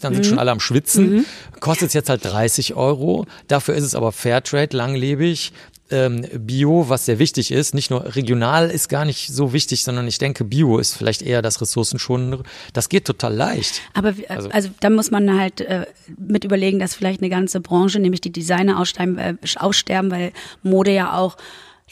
[0.01, 0.15] dann Mhm.
[0.15, 1.25] sind schon alle am Schwitzen.
[1.67, 3.25] Kostet jetzt halt 30 Euro.
[3.47, 5.51] Dafür ist es aber Fairtrade, langlebig.
[5.89, 10.05] Ähm, Bio, was sehr wichtig ist, nicht nur regional ist gar nicht so wichtig, sondern
[10.05, 12.43] ich denke, Bio ist vielleicht eher das ressourcenschonende.
[12.73, 13.81] Das geht total leicht.
[13.93, 15.85] Aber wir- also, da muss man halt äh,
[16.17, 20.91] mit überlegen, dass vielleicht eine ganze Branche, nämlich die Designer aussterben, äh, aussterben, weil Mode
[20.91, 21.37] ja auch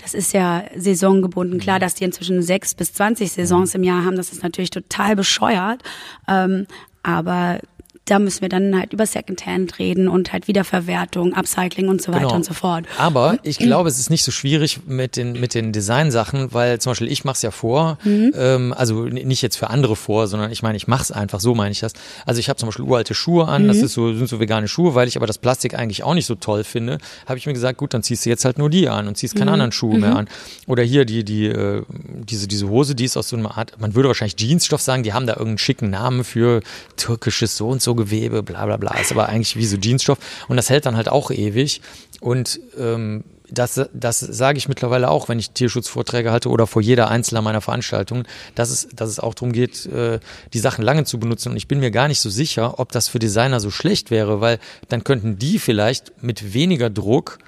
[0.02, 1.58] das ist ja saisongebunden.
[1.58, 5.16] Klar, dass die inzwischen sechs bis zwanzig Saisons im Jahr haben, das ist natürlich total
[5.16, 5.84] bescheuert.
[6.28, 6.68] Ähm,
[7.02, 7.60] aber
[8.06, 12.26] da müssen wir dann halt über Secondhand reden und halt Wiederverwertung, Upcycling und so weiter
[12.26, 12.36] Genau.
[12.36, 12.86] und so fort.
[13.00, 16.92] Aber ich glaube, es ist nicht so schwierig mit den, mit den Designsachen, weil zum
[16.92, 20.62] Beispiel ich mache es ja vor, ähm, also nicht jetzt für andere vor, sondern ich
[20.62, 21.94] meine, ich mache es einfach, so meine ich das.
[22.28, 24.94] Also ich habe zum Beispiel uralte Schuhe an, das ist so, sind so vegane Schuhe,
[24.94, 27.80] weil ich aber das Plastik eigentlich auch nicht so toll finde, habe ich mir gesagt,
[27.80, 30.16] gut, dann ziehst du jetzt halt nur die an und ziehst keine anderen Schuhe mehr
[30.16, 30.28] an.
[30.68, 31.82] Oder hier die, die, äh,
[32.24, 35.14] diese, diese Hose, die ist aus so einer Art, man würde wahrscheinlich Jeansstoff sagen, die
[35.14, 36.62] haben da irgendeinen schicken Namen für
[36.98, 40.58] türkisches so und so Gewebe, bla bla bla, ist aber eigentlich wie so Jeansstoff und
[40.58, 41.82] das hält dann halt auch ewig.
[42.22, 47.10] Und ähm, das, das sage ich mittlerweile auch, wenn ich Tierschutzvorträge halte oder vor jeder
[47.10, 50.20] einzelner meiner Veranstaltungen, dass es, dass es auch darum geht, äh,
[50.54, 51.52] die Sachen lange zu benutzen.
[51.52, 54.42] Und ich bin mir gar nicht so sicher, ob das für Designer so schlecht wäre,
[54.42, 57.40] weil dann könnten die vielleicht mit weniger Druck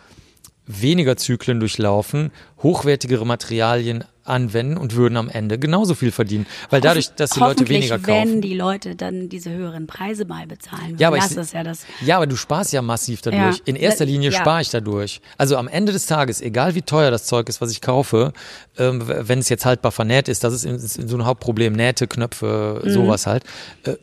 [0.67, 2.31] weniger Zyklen durchlaufen,
[2.61, 6.45] hochwertigere Materialien anwenden und würden am Ende genauso viel verdienen.
[6.69, 8.41] Weil dadurch, dass die Leute weniger wenn kaufen.
[8.41, 10.95] die Leute dann diese höheren Preise mal bezahlen.
[10.97, 11.85] Ja, aber das ich- ist ja das.
[12.05, 13.57] Ja, aber du sparst ja massiv dadurch.
[13.57, 13.61] Ja.
[13.65, 14.39] In erster Ja, Linie ja.
[14.39, 15.21] spare ich dadurch.
[15.37, 18.33] Also am Ende des Tages, egal wie teuer das Zeug ist, was ich kaufe,
[18.77, 20.65] ähm, wenn es jetzt haltbar vernäht ist, das ist,
[20.97, 22.89] ist so ein Hauptproblem, Nähte, Knöpfe, Mhm.
[22.91, 23.43] sowas halt.
[23.85, 23.95] Äh,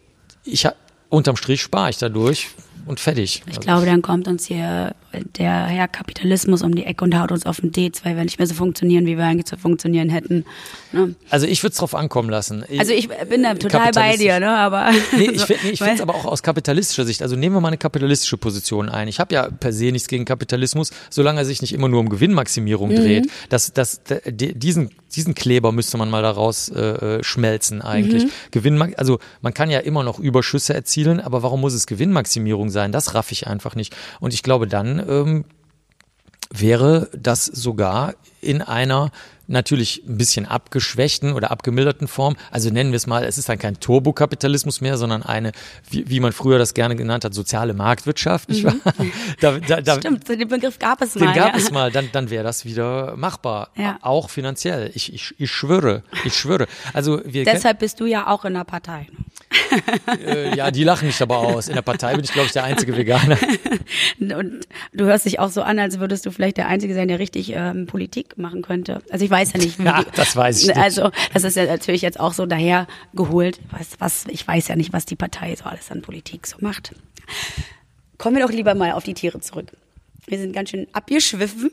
[0.44, 0.66] ich
[1.10, 2.48] unterm Strich spare ich dadurch
[2.86, 3.42] und fertig.
[3.50, 4.94] Ich glaube, dann kommt uns hier
[5.38, 8.38] der Herr Kapitalismus um die Ecke und haut uns auf den Dez, weil wir nicht
[8.38, 10.44] mehr so funktionieren, wie wir eigentlich zu funktionieren hätten.
[10.92, 11.14] Ne?
[11.30, 12.64] Also ich würde es drauf ankommen lassen.
[12.78, 14.50] Also ich bin da total bei dir, ne?
[14.56, 17.22] Aber Nee, ich, find- nee, ich Weil- finde es aber auch aus kapitalistischer Sicht.
[17.22, 19.06] Also nehmen wir mal eine kapitalistische Position ein.
[19.06, 22.08] Ich habe ja per se nichts gegen Kapitalismus, solange er sich nicht immer nur um
[22.08, 22.96] Gewinnmaximierung Mhm.
[22.96, 23.26] dreht.
[23.50, 26.80] Das, das, diesen, diesen Kleber müsste man mal daraus äh,
[27.18, 28.24] äh, schmelzen eigentlich.
[28.24, 28.30] Mhm.
[28.50, 32.92] Gewinnma also man kann ja immer noch Überschüsse erzielen, aber warum muss es Gewinnmaximierung sein?
[32.92, 33.96] Das raff ich einfach nicht.
[34.20, 35.44] Und ich glaube dann ähm,
[36.50, 39.10] wäre das sogar in einer
[39.46, 42.36] natürlich ein bisschen abgeschwächten oder abgemilderten Form.
[42.50, 45.52] Also nennen wir es mal, es ist dann kein Turbokapitalismus mehr, sondern eine,
[45.90, 48.48] wie, wie man früher das gerne genannt hat, soziale Marktwirtschaft.
[48.64, 48.74] Wahr?
[49.40, 50.00] Da, da, da, Mhm.
[50.00, 51.34] Stimmt, den Begriff gab es den mal.
[51.34, 51.56] gab ja.
[51.56, 53.70] es mal, dann, dann wäre das wieder machbar.
[53.76, 53.98] Ja.
[54.00, 54.90] Auch finanziell.
[54.94, 56.66] Ich, ich, ich schwöre, ich schwöre.
[56.92, 59.06] Also wir Deshalb bist du ja auch in der Partei.
[60.26, 61.68] Äh, ja, die lachen mich aber aus.
[61.68, 63.36] In der Partei bin ich, glaube ich, der einzige Veganer.
[64.20, 67.18] Und du hörst dich auch so an, als würdest du vielleicht der Einzige sein, der
[67.18, 69.02] richtig ähm, Politik machen könnte.
[69.10, 70.76] Also ich weiß ja nicht, wie Ja, die- das weiß ich nicht.
[70.78, 73.60] Also das ist ja natürlich jetzt auch so daher geholt.
[73.70, 76.94] Was, was, ich weiß ja nicht, was die Partei so alles an Politik so macht.
[78.18, 79.66] Kommen wir doch lieber mal auf die Tiere zurück.
[80.26, 81.70] Wir sind ganz schön abgeschwiffen,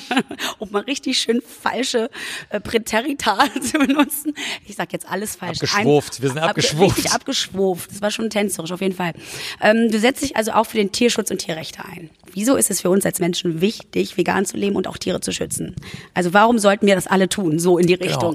[0.58, 2.10] um mal richtig schön falsche
[2.50, 4.34] äh, Präterita zu benutzen.
[4.66, 5.62] Ich sag jetzt alles falsch.
[5.62, 6.20] Abgeschwurft.
[6.20, 6.98] Wir sind abgeschwurft.
[6.98, 7.90] Richtig abgeschwurft.
[7.90, 9.12] Das war schon tänzerisch, auf jeden Fall.
[9.60, 12.10] Ähm, du setzt dich also auch für den Tierschutz und Tierrechte ein.
[12.34, 15.30] Wieso ist es für uns als Menschen wichtig, vegan zu leben und auch Tiere zu
[15.30, 15.76] schützen?
[16.14, 18.32] Also warum sollten wir das alle tun, so in die Richtung?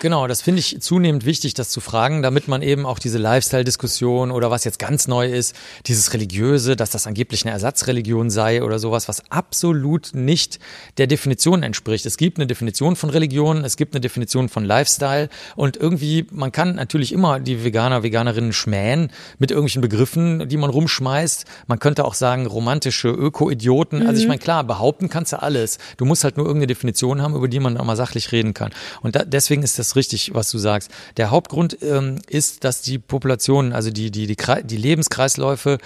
[0.00, 4.30] genau das finde ich zunehmend wichtig, das zu fragen, damit man eben auch diese Lifestyle-Diskussion
[4.30, 8.78] oder was jetzt ganz neu ist, dieses Religiöse, dass das angeblich eine Ersatzreligion sei oder
[8.78, 10.60] sowas, was absolut nicht
[10.98, 12.06] der Definition entspricht.
[12.06, 16.52] Es gibt eine Definition von Religion, es gibt eine Definition von Lifestyle und irgendwie, man
[16.52, 21.44] kann natürlich immer die Veganer, Veganerinnen schmähen mit irgendwelchen Begriffen, die man rumschmeißt.
[21.66, 24.06] Man könnte auch sagen, romantische Öko-Idioten.
[24.06, 25.78] Also ich meine, klar, behaupten kannst du alles.
[25.96, 28.70] Du musst halt nur irgendeine Definition haben, über die man auch mal sachlich reden kann.
[29.00, 30.90] Und da, deswegen ist das richtig, was du sagst.
[31.16, 35.78] Der Hauptgrund ähm, ist, dass die Populationen, also die, die, die, die Lebenskreisläufe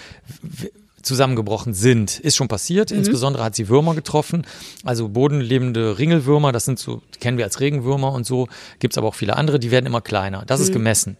[1.03, 2.19] zusammengebrochen sind.
[2.19, 2.91] Ist schon passiert.
[2.91, 4.45] Insbesondere hat sie Würmer getroffen.
[4.83, 8.49] Also bodenlebende Ringelwürmer, das sind so, kennen wir als Regenwürmer und so.
[8.81, 10.43] Gibt's aber auch viele andere, die werden immer kleiner.
[10.47, 11.17] Das ist gemessen.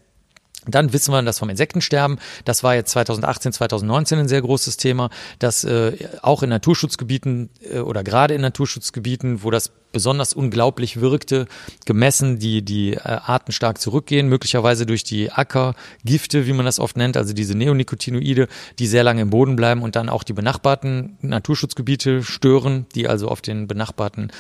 [0.67, 2.19] Dann wissen wir das vom Insektensterben.
[2.45, 7.79] Das war jetzt 2018, 2019 ein sehr großes Thema, dass äh, auch in Naturschutzgebieten äh,
[7.79, 11.47] oder gerade in Naturschutzgebieten, wo das besonders unglaublich wirkte,
[11.87, 16.99] gemessen, die, die äh, Arten stark zurückgehen, möglicherweise durch die Ackergifte, wie man das oft
[16.99, 18.47] nennt, also diese Neonicotinoide,
[18.79, 23.29] die sehr lange im Boden bleiben und dann auch die benachbarten Naturschutzgebiete stören, die also
[23.29, 24.31] auf den benachbarten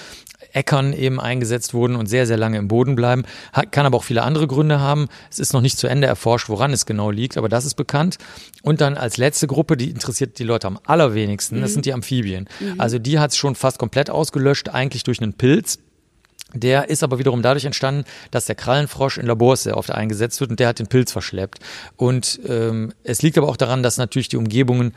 [0.53, 3.25] Äckern eben eingesetzt wurden und sehr, sehr lange im Boden bleiben.
[3.71, 5.09] Kann aber auch viele andere Gründe haben.
[5.31, 8.19] Es ist noch nicht zu Ende erforscht, woran es genau liegt, aber das ist bekannt.
[8.63, 11.63] Und dann als letzte Gruppe, die interessiert die Leute am allerwenigsten, mhm.
[11.63, 12.49] das sind die Amphibien.
[12.61, 12.81] Mhm.
[12.81, 15.46] Also die hat es schon fast komplett ausgelöscht, eigentlich durch einen Pilz.
[16.55, 20.51] Der ist aber wiederum dadurch entstanden, dass der Krallenfrosch in Labors sehr oft eingesetzt wird
[20.51, 21.59] und der hat den Pilz verschleppt.
[21.97, 24.95] Und ähm, es liegt aber auch daran, dass natürlich die Umgebungen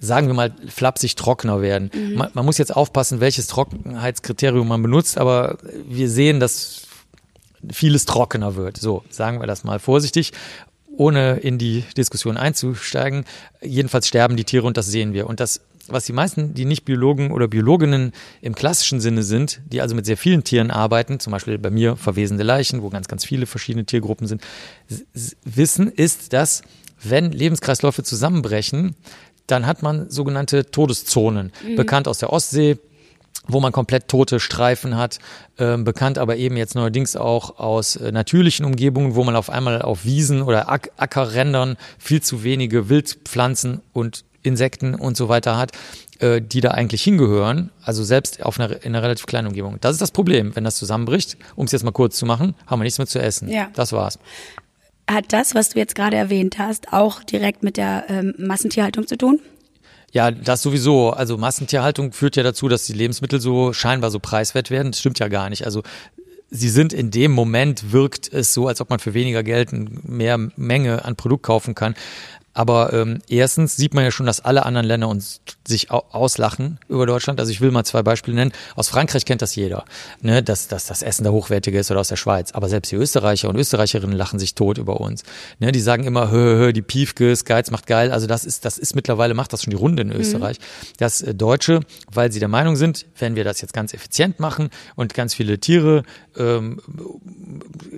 [0.00, 1.90] sagen wir mal, flapsig trockener werden.
[1.94, 2.14] Mhm.
[2.14, 6.88] Man, man, muss jetzt aufpassen, welches Trockenheitskriterium man benutzt, aber wir sehen, dass
[7.70, 8.78] vieles trockener wird.
[8.78, 10.32] So, sagen wir das mal vorsichtig
[10.96, 13.24] ohne in die Diskussion einzusteigen.
[13.62, 15.26] Jedenfalls sterben die Tiere und das sehen wir.
[15.26, 19.80] Und das, was die meisten, die nicht Biologen oder Biologinnen im klassischen Sinne sind, die
[19.80, 23.24] also mit sehr vielen Tieren arbeiten, zum Beispiel bei mir verwesende Leichen, wo ganz, ganz
[23.24, 24.42] viele verschiedene Tiergruppen sind,
[25.44, 26.62] wissen, ist, dass
[27.02, 28.94] wenn Lebenskreisläufe zusammenbrechen,
[29.46, 31.76] dann hat man sogenannte Todeszonen, mhm.
[31.76, 32.78] bekannt aus der Ostsee,
[33.48, 35.18] wo man komplett tote Streifen hat,
[35.56, 39.82] äh, bekannt aber eben jetzt neuerdings auch aus äh, natürlichen Umgebungen, wo man auf einmal
[39.82, 45.72] auf Wiesen oder Ack Ackerrändern viel zu wenige Wildpflanzen und Insekten und so weiter hat,
[46.18, 49.78] äh, die da eigentlich hingehören, also selbst auf einer, in einer relativ kleinen Umgebung.
[49.80, 52.80] Das ist das Problem, wenn das zusammenbricht, um es jetzt mal kurz zu machen, haben
[52.80, 53.48] wir nichts mehr zu essen.
[53.48, 53.68] Ja.
[53.74, 54.18] Das war's.
[55.10, 59.16] Hat das, was du jetzt gerade erwähnt hast, auch direkt mit der ähm, Massentierhaltung zu
[59.16, 59.40] tun?
[60.12, 61.10] Ja, das sowieso.
[61.10, 64.92] Also Massentierhaltung führt ja dazu, dass die Lebensmittel so scheinbar so preiswert werden.
[64.92, 65.64] Das stimmt ja gar nicht.
[65.64, 65.82] Also
[66.50, 70.38] sie sind in dem Moment wirkt es so, als ob man für weniger Geld mehr
[70.56, 71.94] Menge an Produkt kaufen kann.
[72.54, 77.06] Aber ähm, erstens sieht man ja schon, dass alle anderen Länder uns sich auslachen über
[77.06, 77.40] Deutschland.
[77.40, 78.52] Also ich will mal zwei Beispiele nennen.
[78.76, 79.84] Aus Frankreich kennt das jeder,
[80.20, 82.52] ne, dass, dass das Essen da hochwertiger ist oder aus der Schweiz.
[82.52, 85.22] Aber selbst die Österreicher und Österreicherinnen lachen sich tot über uns.
[85.60, 88.12] Ne, die sagen immer, hö, hö, die Piefkes, Geiz macht geil.
[88.12, 90.16] Also das ist, das ist mittlerweile, macht das schon die Runde in mhm.
[90.16, 90.58] Österreich.
[90.58, 90.86] Mhm.
[90.98, 91.80] Das äh, Deutsche,
[92.12, 95.58] weil sie der Meinung sind, wenn wir das jetzt ganz effizient machen und ganz viele
[95.58, 96.02] Tiere,
[96.36, 96.80] ähm,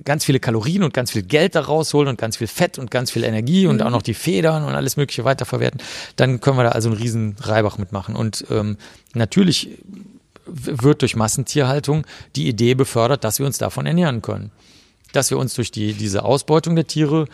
[0.05, 3.11] ganz viele Kalorien und ganz viel Geld da rausholen und ganz viel Fett und ganz
[3.11, 3.71] viel Energie mhm.
[3.71, 4.15] und auch noch die
[4.45, 5.81] Federn und alles mögliche weiterverwerten,
[6.17, 8.15] dann können wir da also einen riesen Reibach mitmachen.
[8.15, 8.77] Und ähm,
[9.15, 9.79] natürlich
[10.47, 14.51] wird durch Massentierhaltung die Idee befördert, dass wir uns davon ernähren können.
[15.13, 17.27] Dass wir uns durch die, diese Ausbeutung der Tiere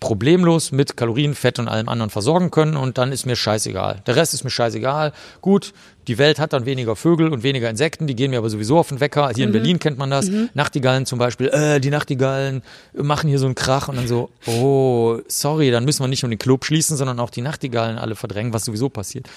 [0.00, 4.02] problemlos mit Kalorien, Fett und allem anderen versorgen können und dann ist mir scheißegal.
[4.06, 5.12] Der Rest ist mir scheißegal.
[5.42, 5.74] Gut,
[6.08, 8.88] die Welt hat dann weniger Vögel und weniger Insekten, die gehen mir aber sowieso auf
[8.88, 9.30] den Wecker.
[9.34, 9.48] Hier mhm.
[9.48, 10.30] in Berlin kennt man das.
[10.30, 10.48] Mhm.
[10.54, 12.62] Nachtigallen zum Beispiel, äh, die Nachtigallen
[12.94, 16.30] machen hier so einen Krach und dann so, oh, sorry, dann müssen wir nicht nur
[16.30, 19.28] den Club schließen, sondern auch die Nachtigallen alle verdrängen, was sowieso passiert.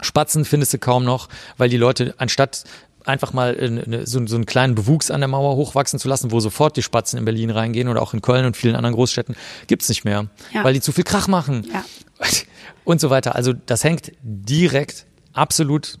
[0.00, 2.64] Spatzen findest du kaum noch, weil die Leute anstatt
[3.04, 6.40] einfach mal eine, so, so einen kleinen Bewuchs an der Mauer hochwachsen zu lassen, wo
[6.40, 9.36] sofort die Spatzen in Berlin reingehen oder auch in Köln und vielen anderen Großstädten,
[9.66, 10.64] gibt's nicht mehr, ja.
[10.64, 11.84] weil die zu viel Krach machen ja.
[12.84, 13.34] und so weiter.
[13.34, 15.98] Also das hängt direkt, absolut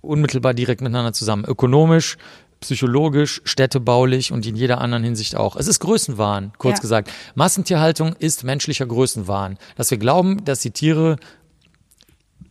[0.00, 1.44] unmittelbar direkt miteinander zusammen.
[1.44, 2.16] Ökonomisch,
[2.60, 5.56] psychologisch, städtebaulich und in jeder anderen Hinsicht auch.
[5.56, 6.82] Es ist Größenwahn, kurz ja.
[6.82, 7.10] gesagt.
[7.34, 9.58] Massentierhaltung ist menschlicher Größenwahn.
[9.76, 11.16] Dass wir glauben, dass die Tiere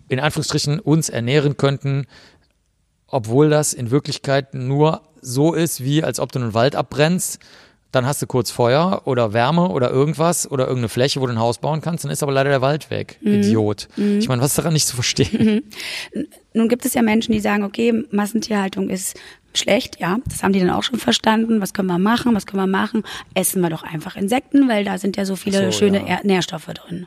[0.09, 2.05] in Anführungsstrichen uns ernähren könnten,
[3.13, 7.39] obwohl das in Wirklichkeit nur so ist, wie als ob du einen Wald abbrennst.
[7.91, 11.39] Dann hast du kurz Feuer oder Wärme oder irgendwas oder irgendeine Fläche, wo du ein
[11.39, 13.19] Haus bauen kannst, dann ist aber leider der Wald weg.
[13.21, 13.34] Mhm.
[13.36, 13.88] Idiot.
[13.97, 14.17] Mhm.
[14.17, 15.63] Ich meine, was ist daran nicht zu verstehen?
[16.12, 16.23] Mhm.
[16.54, 19.15] Nun gibt es ja Menschen, die sagen, okay, Massentierhaltung ist
[19.54, 20.17] schlecht, ja.
[20.26, 21.62] Das haben die dann auch schon verstanden.
[21.62, 22.34] Was können wir machen?
[22.34, 23.04] Was können wir machen?
[23.36, 26.19] Essen wir doch einfach Insekten, weil da sind ja so viele so, schöne ja.
[26.23, 27.06] Nährstoffe drin.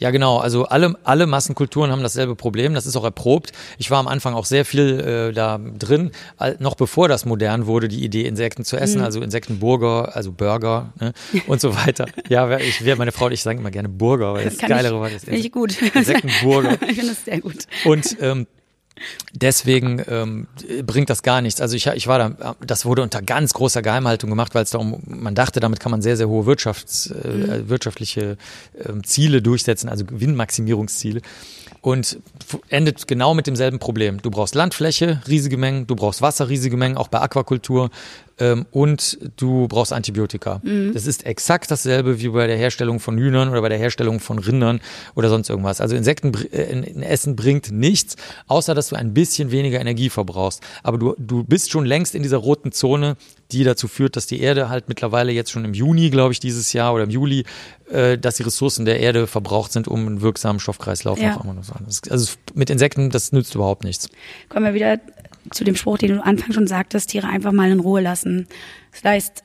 [0.00, 0.38] Ja, genau.
[0.38, 2.74] Also alle, alle Massenkulturen haben dasselbe Problem.
[2.74, 3.52] Das ist auch erprobt.
[3.78, 6.10] Ich war am Anfang auch sehr viel äh, da drin,
[6.58, 9.04] noch bevor das modern wurde, die Idee, Insekten zu essen, mhm.
[9.04, 11.12] also Insektenburger, also Burger ne?
[11.46, 12.06] und so weiter.
[12.28, 15.12] ja, ich, meine Frau und ich sagen immer gerne Burger, weil das, das geilere Wort
[15.12, 15.28] ist.
[15.28, 15.80] Ich gut.
[15.94, 16.72] Insektenburger.
[16.88, 17.66] ich finde das sehr gut.
[17.84, 18.46] Und ähm,
[19.32, 20.46] Deswegen ähm,
[20.84, 21.60] bringt das gar nichts.
[21.60, 25.02] Also ich, ich war da, das wurde unter ganz großer Geheimhaltung gemacht, weil es darum,
[25.06, 27.68] man dachte, damit kann man sehr, sehr hohe Wirtschafts, äh, mhm.
[27.68, 28.36] wirtschaftliche
[28.78, 31.20] äh, Ziele durchsetzen, also Gewinnmaximierungsziele
[31.80, 32.18] und
[32.68, 34.20] endet genau mit demselben Problem.
[34.20, 37.90] Du brauchst Landfläche, riesige Mengen, du brauchst Wasser, riesige Mengen, auch bei Aquakultur
[38.40, 40.60] ähm, und du brauchst Antibiotika.
[40.62, 40.92] Mhm.
[40.94, 44.38] Das ist exakt dasselbe wie bei der Herstellung von Hühnern oder bei der Herstellung von
[44.38, 44.80] Rindern
[45.14, 45.80] oder sonst irgendwas.
[45.80, 50.62] Also Insekten äh, Essen bringt nichts, außer dass du ein bisschen weniger Energie verbrauchst.
[50.82, 53.16] Aber du, du bist schon längst in dieser roten Zone,
[53.52, 56.72] die dazu führt, dass die Erde halt mittlerweile jetzt schon im Juni, glaube ich, dieses
[56.72, 57.44] Jahr oder im Juli,
[57.90, 61.34] äh, dass die Ressourcen der Erde verbraucht sind, um einen wirksamen Stoffkreislauf ja.
[61.34, 61.86] noch einmal zu haben.
[62.08, 64.08] Also mit Insekten, das nützt überhaupt nichts.
[64.48, 64.98] Kommen wir wieder
[65.50, 68.46] zu dem Spruch, den du Anfang schon sagtest, Tiere einfach mal in Ruhe lassen.
[68.92, 69.44] Das heißt,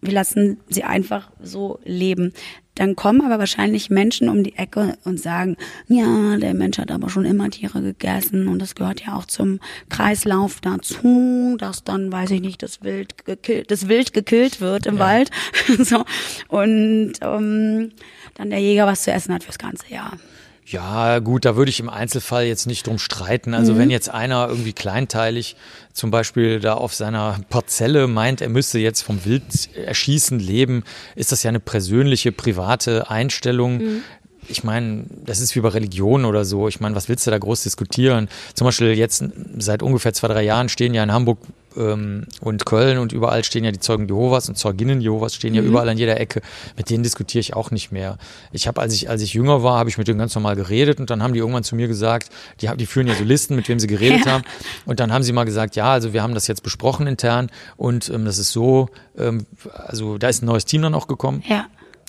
[0.00, 2.32] wir lassen sie einfach so leben.
[2.76, 5.56] Dann kommen aber wahrscheinlich Menschen um die Ecke und sagen,
[5.88, 9.60] ja, der Mensch hat aber schon immer Tiere gegessen und das gehört ja auch zum
[9.88, 14.96] Kreislauf dazu, dass dann, weiß ich nicht, das Wild gekillt, das Wild gekillt wird im
[14.96, 15.00] ja.
[15.00, 15.30] Wald.
[15.78, 16.04] so.
[16.48, 17.92] Und ähm,
[18.34, 20.18] dann der Jäger was zu essen hat fürs ganze Jahr.
[20.68, 23.54] Ja, gut, da würde ich im Einzelfall jetzt nicht drum streiten.
[23.54, 23.78] Also mhm.
[23.78, 25.54] wenn jetzt einer irgendwie kleinteilig
[25.92, 30.82] zum Beispiel da auf seiner Parzelle meint, er müsste jetzt vom Wilderschießen leben,
[31.14, 33.78] ist das ja eine persönliche, private Einstellung.
[33.78, 34.02] Mhm
[34.48, 36.68] ich meine, das ist wie bei Religion oder so.
[36.68, 38.28] Ich meine, was willst du da groß diskutieren?
[38.54, 39.24] Zum Beispiel jetzt
[39.58, 41.38] seit ungefähr zwei, drei Jahren stehen ja in Hamburg
[41.76, 45.62] ähm, und Köln und überall stehen ja die Zeugen Jehovas und Zeuginnen Jehovas stehen ja
[45.62, 45.68] mhm.
[45.68, 46.40] überall an jeder Ecke.
[46.76, 48.18] Mit denen diskutiere ich auch nicht mehr.
[48.52, 51.00] Ich habe, als ich, als ich jünger war, habe ich mit denen ganz normal geredet
[51.00, 52.30] und dann haben die irgendwann zu mir gesagt,
[52.60, 54.32] die, die führen ja so Listen, mit wem sie geredet ja.
[54.32, 54.44] haben.
[54.84, 58.08] Und dann haben sie mal gesagt, ja, also wir haben das jetzt besprochen intern und
[58.08, 61.42] ähm, das ist so, ähm, also da ist ein neues Team dann auch gekommen.
[61.46, 61.66] Ja.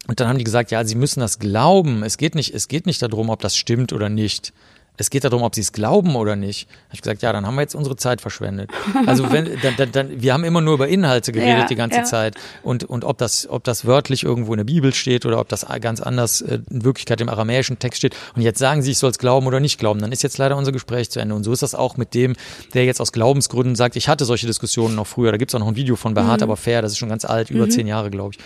[0.08, 2.04] Und dann haben die gesagt, ja, sie müssen das glauben.
[2.04, 4.54] Es geht nicht, es geht nicht darum, ob das stimmt oder nicht
[4.98, 6.68] es geht darum, ob sie es glauben oder nicht.
[6.88, 8.72] Habe ich gesagt, ja, dann haben wir jetzt unsere Zeit verschwendet.
[9.06, 12.00] Also wenn, dann, dann, dann, wir haben immer nur über Inhalte geredet ja, die ganze
[12.00, 12.04] ja.
[12.04, 15.50] Zeit und und ob das ob das wörtlich irgendwo in der Bibel steht oder ob
[15.50, 18.16] das ganz anders äh, in Wirklichkeit im aramäischen Text steht.
[18.36, 20.02] Und jetzt sagen sie, ich soll es glauben oder nicht glauben.
[20.02, 21.36] Dann ist jetzt leider unser Gespräch zu Ende.
[21.36, 22.36] Und so ist das auch mit dem,
[22.74, 25.32] der jetzt aus Glaubensgründen sagt, ich hatte solche Diskussionen noch früher.
[25.32, 26.44] Da gibt es auch noch ein Video von Behaart, mhm.
[26.44, 26.82] aber fair.
[26.82, 27.72] Das ist schon ganz alt, über mhm.
[27.72, 28.44] zehn Jahre, glaube ich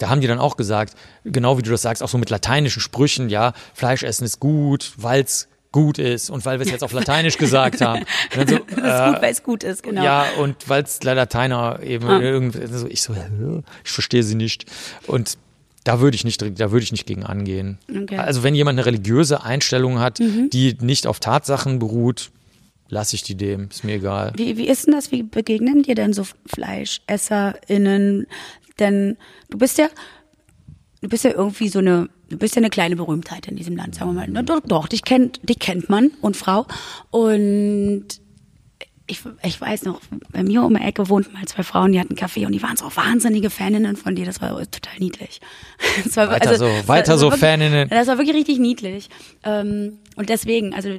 [0.00, 2.80] da haben die dann auch gesagt, genau wie du das sagst, auch so mit lateinischen
[2.80, 6.82] Sprüchen, ja, Fleisch essen ist gut, weil es gut ist und weil wir es jetzt
[6.82, 8.04] auf Lateinisch gesagt haben.
[8.34, 10.02] So, das ist äh, gut, weil es gut ist, genau.
[10.02, 12.20] Ja, und weil es der Lateiner eben ah.
[12.20, 13.14] irgendwie, so, ich so,
[13.84, 14.66] ich verstehe sie nicht.
[15.06, 15.38] Und
[15.84, 17.78] da würde ich nicht, da würde ich nicht gegen angehen.
[17.88, 18.16] Okay.
[18.16, 20.50] Also wenn jemand eine religiöse Einstellung hat, mhm.
[20.50, 22.30] die nicht auf Tatsachen beruht,
[22.90, 24.32] lasse ich die dem, ist mir egal.
[24.36, 25.12] Wie, wie ist denn das?
[25.12, 28.26] Wie begegnen dir denn so FleischesserInnen?
[28.80, 29.16] Denn
[29.50, 29.88] du bist ja,
[31.02, 33.94] du bist ja irgendwie so eine du bist ja eine kleine Berühmtheit in diesem Land,
[33.94, 34.42] sagen wir mal.
[34.44, 36.66] Doch, doch dich kennt, dich kennt man und Frau.
[37.10, 38.06] Und
[39.06, 42.14] ich, ich weiß noch, bei mir um die Ecke wohnten mal zwei Frauen, die hatten
[42.14, 44.24] Kaffee und die waren so wahnsinnige Faninnen von dir.
[44.24, 45.40] Das war total niedlich.
[46.04, 47.88] Das war, weiter also, so, weiter so wirklich, Faninnen.
[47.88, 49.08] Das war wirklich richtig niedlich.
[49.42, 50.90] Ähm, und deswegen, also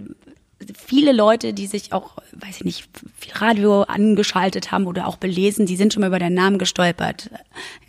[0.73, 5.65] viele Leute, die sich auch, weiß ich nicht, viel Radio angeschaltet haben oder auch belesen,
[5.65, 7.29] die sind schon mal über deinen Namen gestolpert.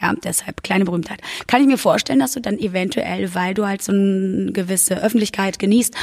[0.00, 1.20] Ja, deshalb kleine Berühmtheit.
[1.46, 5.58] Kann ich mir vorstellen, dass du dann eventuell, weil du halt so eine gewisse Öffentlichkeit
[5.58, 5.94] genießt,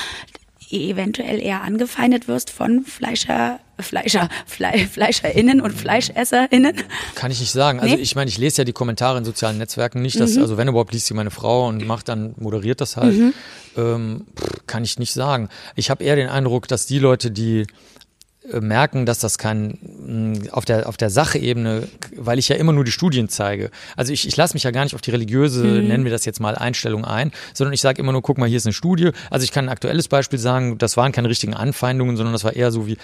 [0.71, 6.75] eventuell eher angefeindet wirst von Fleischer, Fleischer, Fle FleischerInnen und FleischesserInnen?
[7.15, 7.79] Kann ich nicht sagen.
[7.79, 8.01] Also nee?
[8.01, 10.19] ich meine, ich lese ja die Kommentare in sozialen Netzwerken nicht.
[10.19, 10.41] Dass, mhm.
[10.41, 13.17] Also wenn überhaupt liest sie meine Frau und macht dann, moderiert das halt.
[13.17, 13.33] Mhm.
[13.77, 14.25] Ähm,
[14.67, 15.49] kann ich nicht sagen.
[15.75, 17.65] Ich habe eher den Eindruck, dass die Leute, die
[18.51, 22.73] äh, merken, dass das kein mm, auf der auf der Sachebene, weil ich ja immer
[22.73, 23.69] nur die Studien zeige.
[23.95, 25.87] Also ich, ich lasse mich ja gar nicht auf die religiöse, mhm.
[25.87, 28.57] nennen wir das jetzt mal Einstellung ein, sondern ich sage immer nur, guck mal, hier
[28.57, 29.11] ist eine Studie.
[29.29, 32.55] Also ich kann ein aktuelles Beispiel sagen, das waren keine richtigen Anfeindungen, sondern das war
[32.55, 32.97] eher so wie,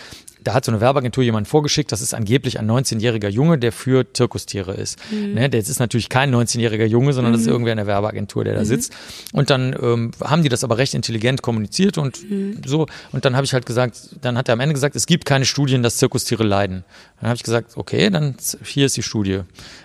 [0.45, 4.05] da hat so eine Werbeagentur jemanden vorgeschickt, das ist angeblich ein 19-jähriger Junge, der für
[4.13, 4.99] Zirkustiere ist.
[5.11, 5.33] Mhm.
[5.33, 7.33] Ne, der ist natürlich kein 19-jähriger Junge, sondern mhm.
[7.33, 7.53] das ist mhm.
[7.53, 8.65] irgendwer in der Werbeagentur, der da mhm.
[8.65, 8.93] sitzt.
[9.33, 12.61] Und dann ähm, haben die das aber recht intelligent kommuniziert und mhm.
[12.63, 12.85] so.
[13.11, 15.45] Und dann habe ich halt gesagt, dann hat er am Ende gesagt, es gibt keine
[15.45, 16.85] Studien, dass Zirkustiere leiden.
[17.19, 19.41] Dann habe ich gesagt, okay, dann hier ist die Studie.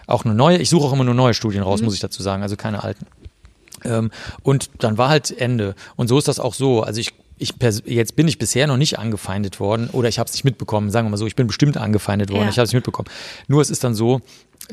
[0.07, 1.87] Auch eine neue, ich suche auch immer nur neue Studien raus, mhm.
[1.87, 3.07] muss ich dazu sagen, also keine alten.
[3.83, 4.11] Ähm,
[4.43, 5.75] und dann war halt Ende.
[5.97, 6.83] Und so ist das auch so.
[6.83, 7.55] Also ich ich
[7.87, 11.07] jetzt bin ich bisher noch nicht angefeindet worden oder ich habe es nicht mitbekommen, sagen
[11.07, 12.51] wir mal so, ich bin bestimmt angefeindet worden, ja.
[12.51, 13.09] ich habe es nicht mitbekommen.
[13.49, 14.21] Nur es ist dann so,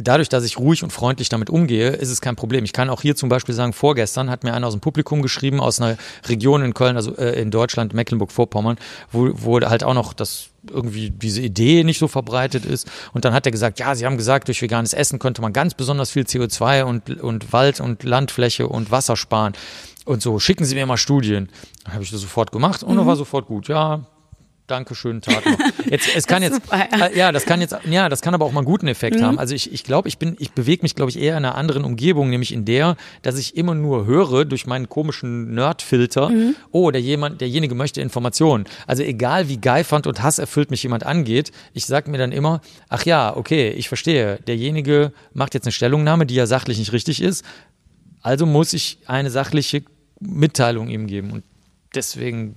[0.02, 2.64] dadurch, dass ich ruhig und freundlich damit umgehe, ist es kein Problem.
[2.64, 5.60] Ich kann auch hier zum Beispiel sagen, vorgestern hat mir einer aus dem Publikum geschrieben,
[5.60, 8.78] aus einer Region in Köln, also äh, in Deutschland, Mecklenburg-Vorpommern,
[9.12, 12.90] wo, wo halt auch noch das irgendwie diese Idee nicht so verbreitet ist.
[13.14, 15.74] Und dann hat er gesagt, ja, sie haben gesagt, durch veganes Essen könnte man ganz
[15.74, 19.54] besonders viel CO2 und, und Wald und Landfläche und Wasser sparen.
[20.08, 21.50] Und so, schicken Sie mir mal Studien.
[21.84, 23.00] Dann habe ich das sofort gemacht und mhm.
[23.00, 23.68] dann war sofort gut.
[23.68, 24.06] Ja,
[24.66, 25.60] danke, schönen Tag noch.
[25.86, 26.62] Jetzt, es kann jetzt.
[26.72, 27.34] Äh, ja.
[27.34, 29.24] das kann jetzt, ja, das kann aber auch mal einen guten Effekt mhm.
[29.24, 29.38] haben.
[29.38, 31.84] Also ich, ich glaube, ich bin, ich bewege mich, glaube ich, eher in einer anderen
[31.84, 36.56] Umgebung, nämlich in der, dass ich immer nur höre durch meinen komischen Nerdfilter, mhm.
[36.72, 38.64] oh, der jemand, derjenige möchte Informationen.
[38.86, 43.04] Also egal wie geifernd und hasserfüllt mich jemand angeht, ich sage mir dann immer, ach
[43.04, 47.44] ja, okay, ich verstehe, derjenige macht jetzt eine Stellungnahme, die ja sachlich nicht richtig ist.
[48.22, 49.84] Also muss ich eine sachliche
[50.20, 51.32] Mitteilung ihm geben.
[51.32, 51.44] Und
[51.94, 52.56] deswegen,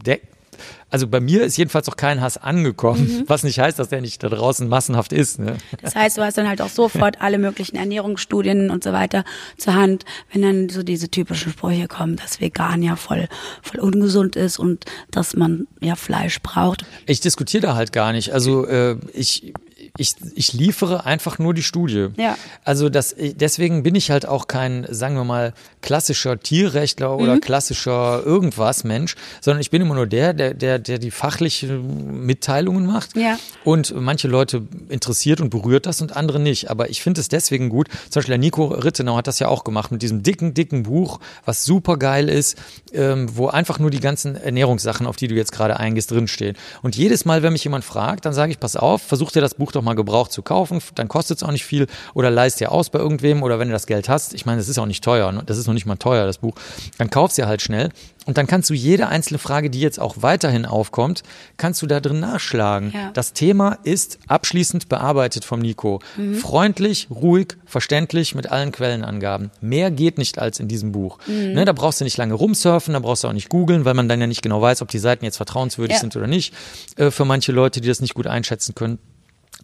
[0.90, 3.24] also bei mir ist jedenfalls auch kein Hass angekommen, mhm.
[3.26, 5.38] was nicht heißt, dass der nicht da draußen massenhaft ist.
[5.38, 5.56] Ne?
[5.82, 9.24] Das heißt, du hast dann halt auch sofort alle möglichen Ernährungsstudien und so weiter
[9.56, 13.28] zur Hand, wenn dann so diese typischen Sprüche kommen, dass vegan ja voll,
[13.62, 16.84] voll ungesund ist und dass man ja Fleisch braucht.
[17.06, 18.32] Ich diskutiere da halt gar nicht.
[18.32, 19.52] Also äh, ich
[19.96, 22.08] ich, ich liefere einfach nur die Studie.
[22.16, 22.36] Ja.
[22.64, 25.52] Also das, deswegen bin ich halt auch kein, sagen wir mal,
[25.82, 27.40] klassischer Tierrechtler oder mhm.
[27.40, 32.86] klassischer irgendwas Mensch, sondern ich bin immer nur der, der, der, der die fachlichen Mitteilungen
[32.86, 33.16] macht.
[33.16, 33.38] Ja.
[33.64, 36.70] Und manche Leute interessiert und berührt das und andere nicht.
[36.70, 37.88] Aber ich finde es deswegen gut.
[38.10, 41.20] Zum Beispiel der Nico Rittenau hat das ja auch gemacht mit diesem dicken, dicken Buch,
[41.44, 42.56] was super geil ist,
[42.92, 46.56] ähm, wo einfach nur die ganzen Ernährungssachen, auf die du jetzt gerade eingehst, drinstehen.
[46.82, 49.54] Und jedes Mal, wenn mich jemand fragt, dann sage ich, pass auf, versuch dir das
[49.54, 52.60] Buch doch doch mal gebraucht zu kaufen, dann kostet es auch nicht viel oder leist
[52.60, 54.86] dir aus bei irgendwem oder wenn du das Geld hast, ich meine, das ist auch
[54.86, 55.42] nicht teuer, ne?
[55.44, 56.54] das ist noch nicht mal teuer, das Buch,
[56.98, 57.90] dann kaufst du halt schnell
[58.26, 61.22] und dann kannst du jede einzelne Frage, die jetzt auch weiterhin aufkommt,
[61.56, 62.92] kannst du da drin nachschlagen.
[62.94, 63.10] Ja.
[63.12, 66.00] Das Thema ist abschließend bearbeitet vom Nico.
[66.16, 66.34] Mhm.
[66.34, 69.50] Freundlich, ruhig, verständlich mit allen Quellenangaben.
[69.60, 71.18] Mehr geht nicht als in diesem Buch.
[71.26, 71.52] Mhm.
[71.54, 74.08] Ne, da brauchst du nicht lange rumsurfen, da brauchst du auch nicht googeln, weil man
[74.08, 76.00] dann ja nicht genau weiß, ob die Seiten jetzt vertrauenswürdig ja.
[76.00, 76.54] sind oder nicht.
[76.96, 78.98] Äh, für manche Leute, die das nicht gut einschätzen können.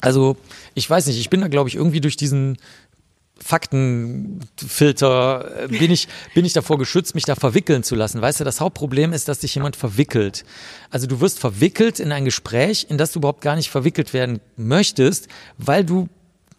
[0.00, 0.36] Also,
[0.74, 2.58] ich weiß nicht, ich bin da, glaube ich, irgendwie durch diesen
[3.38, 8.20] Faktenfilter äh, bin ich, bin ich davor geschützt, mich da verwickeln zu lassen.
[8.20, 10.44] Weißt du, das Hauptproblem ist, dass dich jemand verwickelt.
[10.90, 14.40] Also du wirst verwickelt in ein Gespräch, in das du überhaupt gar nicht verwickelt werden
[14.56, 15.28] möchtest,
[15.58, 16.08] weil du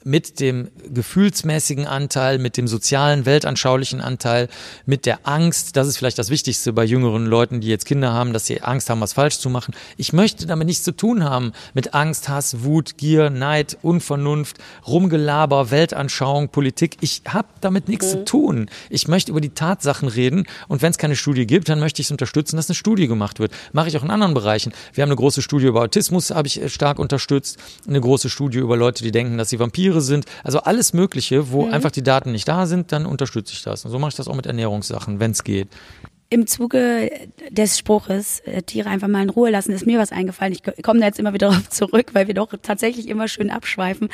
[0.08, 4.47] mit dem gefühlsmäßigen Anteil, mit dem sozialen, weltanschaulichen Anteil,
[4.86, 8.32] mit der Angst, das ist vielleicht das Wichtigste bei jüngeren Leuten, die jetzt Kinder haben,
[8.32, 9.76] dass sie Angst haben, was falsch zu machen.
[9.97, 15.72] Ich möchte damit nichts zu tun haben mit Angst, Hass, Wut, Gier, Neid, Unvernunft, Rumgelaber,
[15.72, 16.97] Weltanschauung, Politik.
[17.01, 18.12] Ich habe damit nichts mhm.
[18.12, 18.70] zu tun.
[18.89, 22.08] Ich möchte über die Tatsachen reden und wenn es keine Studie gibt, dann möchte ich
[22.08, 23.51] es unterstützen, dass eine Studie gemacht wird.
[23.74, 24.72] Mache ich auch in anderen Bereichen.
[24.93, 28.60] Wir haben eine große Studie über Autismus, habe ich äh, stark unterstützt, eine große Studie
[28.60, 31.74] über Leute, die denken, dass sie Vampire Tiere sind, also alles Mögliche, wo mhm.
[31.74, 33.86] einfach die Daten nicht da sind, dann unterstütze ich das.
[33.86, 35.70] Und so mache ich das auch mit Ernährungssachen, wenn es geht.
[36.30, 37.10] Im Zuge
[37.50, 40.54] des Spruches, äh, Tiere einfach mal in Ruhe lassen, ist mir was eingefallen.
[40.54, 44.10] Ich komme da jetzt immer wieder darauf zurück, weil wir doch tatsächlich immer schön abschweifen.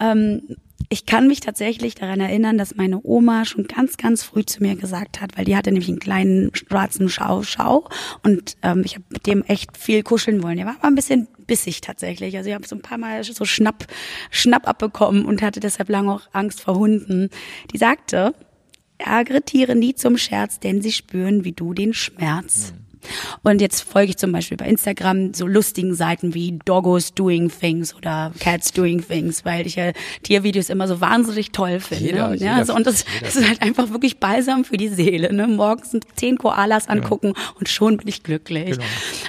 [0.00, 0.42] Ähm,
[0.88, 4.76] ich kann mich tatsächlich daran erinnern, dass meine Oma schon ganz, ganz früh zu mir
[4.76, 7.88] gesagt hat, weil die hatte nämlich einen kleinen schwarzen Schau-Schau
[8.22, 10.56] und ähm, ich habe mit dem echt viel kuscheln wollen.
[10.56, 12.36] Der war aber ein bisschen bissig tatsächlich.
[12.36, 13.86] Also ich habe so ein paar Mal so Schnapp,
[14.30, 17.30] Schnapp abbekommen und hatte deshalb lange auch Angst vor Hunden.
[17.72, 18.34] Die sagte,
[18.98, 22.72] ärgere Tiere nie zum Scherz, denn sie spüren wie du den Schmerz.
[22.72, 22.84] Mhm.
[23.42, 27.94] Und jetzt folge ich zum Beispiel bei Instagram so lustigen Seiten wie Doggos Doing Things
[27.94, 29.92] oder Cats Doing Things, weil ich ja
[30.22, 32.04] Tiervideos immer so wahnsinnig toll finde.
[32.04, 35.32] Jeder, ja, jeder, also, und das, das, ist halt einfach wirklich balsam für die Seele.
[35.32, 35.46] Ne?
[35.46, 37.42] Morgens zehn Koalas angucken ja.
[37.58, 38.72] und schon bin ich glücklich.
[38.72, 38.84] Genau.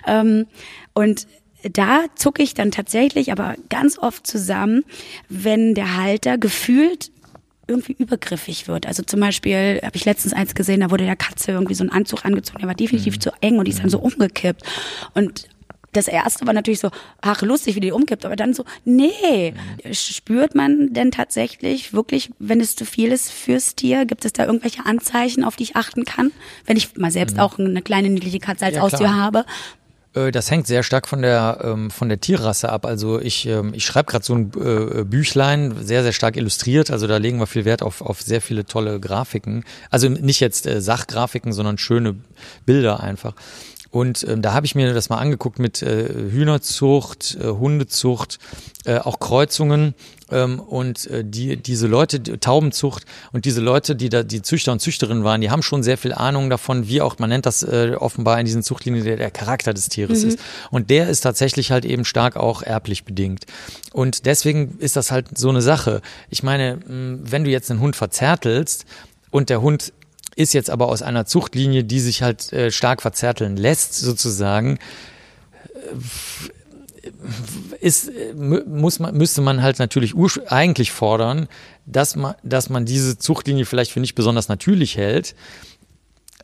[0.07, 0.47] Ähm,
[0.93, 1.27] und
[1.71, 4.83] da zucke ich dann tatsächlich aber ganz oft zusammen,
[5.29, 7.11] wenn der Halter gefühlt
[7.67, 8.85] irgendwie übergriffig wird.
[8.85, 11.91] Also zum Beispiel habe ich letztens eins gesehen, da wurde der Katze irgendwie so ein
[11.91, 13.21] Anzug angezogen, der war definitiv mhm.
[13.21, 14.05] zu eng und die ist dann so mhm.
[14.05, 14.63] umgekippt.
[15.13, 15.47] Und
[15.95, 16.91] das erste war natürlich so,
[17.21, 19.93] ach lustig, wie die umkippt, aber dann so, nee, mhm.
[19.93, 24.45] spürt man denn tatsächlich wirklich, wenn es zu viel ist fürs Tier, gibt es da
[24.45, 26.31] irgendwelche Anzeichen, auf die ich achten kann?
[26.65, 27.41] Wenn ich mal selbst mhm.
[27.41, 29.45] auch eine kleine niedliche Katze als ja, Haustier habe,
[30.31, 32.85] das hängt sehr stark von der ähm, von der Tierrasse ab.
[32.85, 36.89] Also ich ähm, ich schreibe gerade so ein äh, Büchlein, sehr sehr stark illustriert.
[36.89, 39.63] Also da legen wir viel Wert auf auf sehr viele tolle Grafiken.
[39.89, 42.15] Also nicht jetzt äh, Sachgrafiken, sondern schöne
[42.65, 43.33] Bilder einfach.
[43.95, 48.39] Und ähm, da habe ich mir das mal angeguckt mit äh, Hühnerzucht, äh, Hundezucht,
[48.83, 49.95] äh, auch Kreuzungen
[50.29, 54.73] ähm, und äh, die diese Leute die, Taubenzucht und diese Leute, die da die Züchter
[54.73, 57.63] und Züchterinnen waren, die haben schon sehr viel Ahnung davon, wie auch man nennt das
[57.63, 60.27] äh, offenbar in diesen Zuchtlinien der, der Charakter des Tieres mhm.
[60.27, 60.39] ist.
[60.71, 63.45] Und der ist tatsächlich halt eben stark auch erblich bedingt.
[63.93, 66.01] Und deswegen ist das halt so eine Sache.
[66.29, 68.83] Ich meine, wenn du jetzt einen Hund verzärtelst
[69.31, 69.93] und der Hund
[70.35, 74.77] ist jetzt aber aus einer Zuchtlinie, die sich halt äh, stark verzärteln lässt, sozusagen,
[75.63, 75.95] äh,
[77.79, 80.13] ist, muss man, müsste man halt natürlich
[80.47, 81.47] eigentlich fordern,
[81.85, 85.35] dass man, dass man diese Zuchtlinie vielleicht für nicht besonders natürlich hält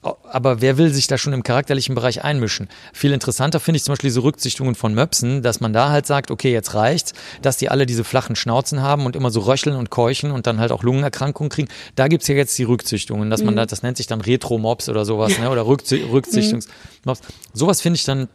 [0.02, 2.70] aber wer will sich da schon im charakterlichen Bereich einmischen?
[2.92, 6.32] Viel interessanter finde ich zum Beispiel diese Rücksichtungen von Möpsen, dass man da halt sagt,
[6.32, 9.92] okay, jetzt reicht's, dass die alle diese flachen Schnauzen haben und immer so röcheln und
[9.92, 11.68] keuchen und dann halt auch Lungenerkrankungen kriegen.
[11.96, 13.58] Da gibt's ja jetzt die Rückzüchtungen, dass man mhm.
[13.58, 15.50] da, das nennt sich dann Retro-Mops oder sowas, ne?
[15.50, 17.22] oder Rückzüchtungsmops.
[17.54, 18.28] Sowas finde ich dann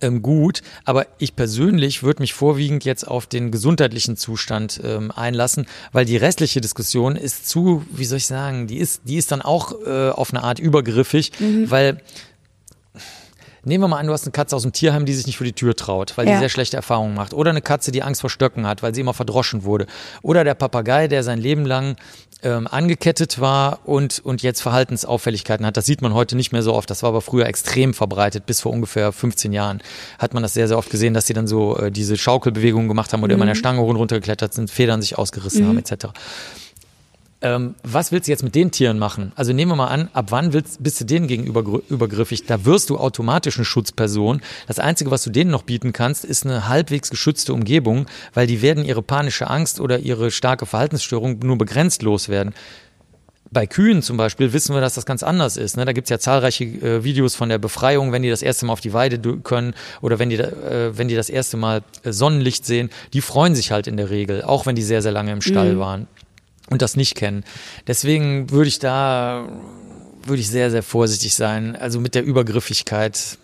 [0.00, 5.66] ähm, gut, aber ich persönlich würde mich vorwiegend jetzt auf den gesundheitlichen Zustand ähm, einlassen,
[5.92, 9.40] weil die restliche Diskussion ist zu, wie soll ich sagen, die ist, die ist dann
[9.42, 11.70] auch äh, auf eine Art übergriffig, mhm.
[11.70, 12.00] weil
[13.64, 15.44] nehmen wir mal an, du hast eine Katze aus dem Tierheim, die sich nicht vor
[15.44, 16.34] die Tür traut, weil Ja.
[16.34, 17.34] die sehr schlechte Erfahrungen macht.
[17.34, 19.86] Oder eine Katze, die Angst vor Stöcken hat, weil sie immer verdroschen wurde.
[20.22, 21.96] Oder der Papagei, der sein Leben lang
[22.42, 25.76] ähm, angekettet war und, und jetzt Verhaltensauffälligkeiten hat.
[25.76, 26.90] Das sieht man heute nicht mehr so oft.
[26.90, 28.46] Das war aber früher extrem verbreitet.
[28.46, 29.82] Bis vor ungefähr 15 Jahren
[30.18, 33.12] hat man das sehr, sehr oft gesehen, dass sie dann so äh, diese Schaukelbewegungen gemacht
[33.12, 35.78] haben oder immer an der Stange hoch und runter geklettert sind, Federn sich ausgerissen haben,
[35.78, 36.08] etc.
[37.42, 39.32] Ähm, was willst du jetzt mit den Tieren machen?
[39.36, 42.46] Also nehmen wir mal an, ab wann willst, bist du denen gegenüber übergriffig?
[42.46, 44.40] Da wirst du automatisch eine Schutzperson.
[44.66, 48.62] Das Einzige, was du denen noch bieten kannst, ist eine halbwegs geschützte Umgebung, weil die
[48.62, 52.54] werden ihre panische Angst oder ihre starke Verhaltensstörung nur begrenzt loswerden.
[53.50, 55.76] Bei Kühen zum Beispiel wissen wir, dass das ganz anders ist.
[55.76, 55.84] Ne?
[55.84, 58.80] Da gibt's ja zahlreiche äh, Videos von der Befreiung, wenn die das erste Mal auf
[58.80, 62.90] die Weide können oder wenn die, äh, wenn die das erste Mal äh, Sonnenlicht sehen.
[63.12, 65.78] Die freuen sich halt in der Regel, auch wenn die sehr, sehr lange im Stall
[65.78, 66.08] waren
[66.70, 67.44] und das nicht kennen.
[67.86, 69.48] Deswegen würde ich da,
[70.24, 71.76] würde ich sehr, sehr vorsichtig sein.
[71.76, 73.38] Also mit der Übergriffigkeit.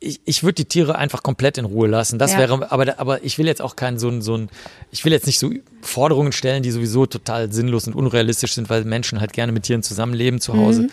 [0.00, 2.18] Ich, ich würde die Tiere einfach komplett in Ruhe lassen.
[2.18, 2.38] Das Ja.
[2.38, 4.50] wäre, aber, aber ich will jetzt auch keinen so ein, so ein,
[4.90, 5.50] ich will jetzt nicht so
[5.80, 9.82] Forderungen stellen, die sowieso total sinnlos und unrealistisch sind, weil Menschen halt gerne mit Tieren
[9.82, 10.88] zusammenleben zu Hause.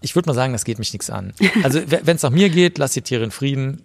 [0.00, 1.34] Ich würde mal sagen, das geht mich nichts an.
[1.62, 3.82] Also wenn es nach mir geht, lasst die Tiere in Frieden.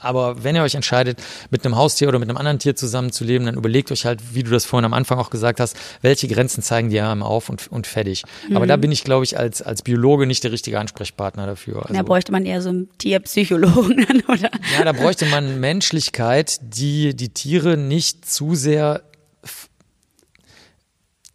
[0.00, 1.20] Aber wenn ihr euch entscheidet,
[1.50, 4.50] mit einem Haustier oder mit einem anderen Tier zusammenzuleben, dann überlegt euch halt, wie du
[4.50, 7.86] das vorhin am Anfang auch gesagt hast, welche Grenzen zeigen die einem auf und, und
[7.86, 8.24] fertig.
[8.54, 11.82] Aber da bin ich, glaube ich, als, als Biologe nicht der richtige Ansprechpartner dafür.
[11.82, 14.50] Also, Da bräuchte man eher so einen Tierpsychologen dann, oder?
[14.76, 19.02] ja, da bräuchte man Menschlichkeit, die die Tiere nicht zu sehr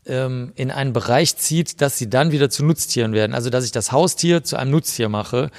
[0.06, 3.34] ähm, in einen Bereich zieht, dass sie dann wieder zu Nutztieren werden.
[3.34, 5.50] Also, dass ich das Haustier zu einem Nutztier mache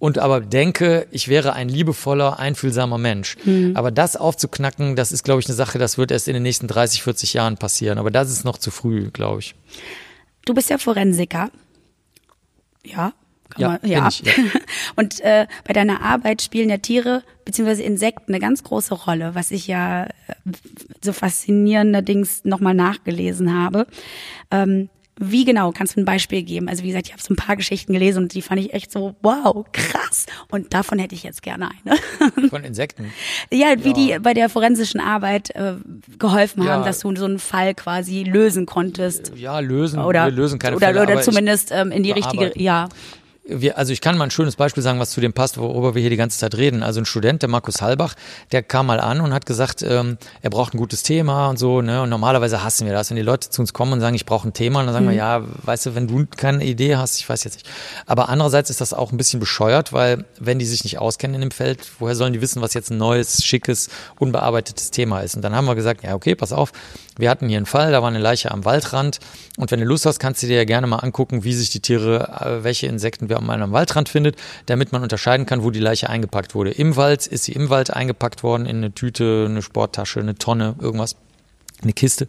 [0.00, 3.36] und aber denke, ich wäre ein liebevoller, einfühlsamer Mensch.
[3.74, 6.66] Aber das aufzuknacken, das ist, glaube ich, eine Sache, das wird erst in den nächsten
[6.66, 7.98] 30, 40 Jahren passieren.
[7.98, 9.54] Aber das ist noch zu früh, glaube ich.
[10.46, 11.50] Du bist ja Forensiker.
[12.82, 13.12] Ja.
[13.50, 14.08] Kann Ja, man, ja.
[14.08, 14.32] ich, ja.
[14.96, 17.82] Und äh, bei deiner Arbeit spielen ja Tiere bzw.
[17.82, 20.08] Insekten eine ganz große Rolle, was ich ja äh,
[21.02, 23.86] so faszinierenderdings nochmal nachgelesen habe.
[24.50, 24.88] Ähm,
[25.22, 25.70] wie genau?
[25.70, 26.68] Kannst du ein Beispiel geben?
[26.68, 28.90] Also wie gesagt, ich habe so ein paar Geschichten gelesen und die fand ich echt
[28.90, 30.26] so, wow, krass.
[30.50, 32.48] Und davon hätte ich jetzt gerne eine.
[32.48, 33.12] Von Insekten.
[33.52, 35.74] ja, wie die bei der forensischen Arbeit äh,
[36.18, 36.86] geholfen haben, Ja.
[36.86, 39.32] dass du so einen Fall quasi lösen konntest.
[39.36, 40.00] Ja, lösen.
[40.00, 42.88] Oder, wir lösen keine oder, Fälle, oder zumindest ähm, in die richtige, ja.
[43.50, 46.00] Wir, also ich kann mal ein schönes Beispiel sagen, was zu dem passt, worüber wir
[46.00, 46.82] hier die ganze Zeit reden.
[46.82, 48.14] Also ein Student, der Markus Halbach,
[48.52, 51.82] der kam mal an und hat gesagt, ähm, er braucht ein gutes Thema und so.
[51.82, 52.02] Ne?
[52.02, 54.48] Und normalerweise hassen wir das, wenn die Leute zu uns kommen und sagen, ich brauche
[54.48, 54.80] ein Thema.
[54.80, 57.54] Und dann sagen wir, ja, weißt du, wenn du keine Idee hast, ich weiß jetzt
[57.54, 57.68] nicht.
[58.06, 61.40] Aber andererseits ist das auch ein bisschen bescheuert, weil wenn die sich nicht auskennen in
[61.40, 63.88] dem Feld, woher sollen die wissen, was jetzt ein neues, schickes,
[64.18, 65.36] unbearbeitetes Thema ist?
[65.36, 66.72] Und dann haben wir gesagt, ja, okay, pass auf,
[67.20, 69.20] wir hatten hier einen Fall, da war eine Leiche am Waldrand.
[69.56, 71.80] Und wenn du Lust hast, kannst du dir ja gerne mal angucken, wie sich die
[71.80, 74.36] Tiere, äh, welche Insekten wir an einem Waldrand findet,
[74.66, 76.72] damit man unterscheiden kann, wo die Leiche eingepackt wurde.
[76.72, 80.74] Im Wald ist sie im Wald eingepackt worden, in eine Tüte, eine Sporttasche, eine Tonne,
[80.80, 81.16] irgendwas
[81.82, 82.26] eine Kiste.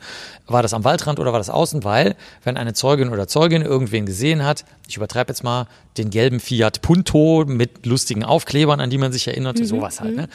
[0.47, 1.84] War das am Waldrand oder war das außen?
[1.84, 6.39] Weil, wenn eine Zeugin oder Zeugin irgendwen gesehen hat, ich übertreibe jetzt mal, den gelben
[6.39, 10.16] Fiat Punto mit lustigen Aufklebern, an die man sich erinnert, sowas halt.
[10.16, 10.30] Ne?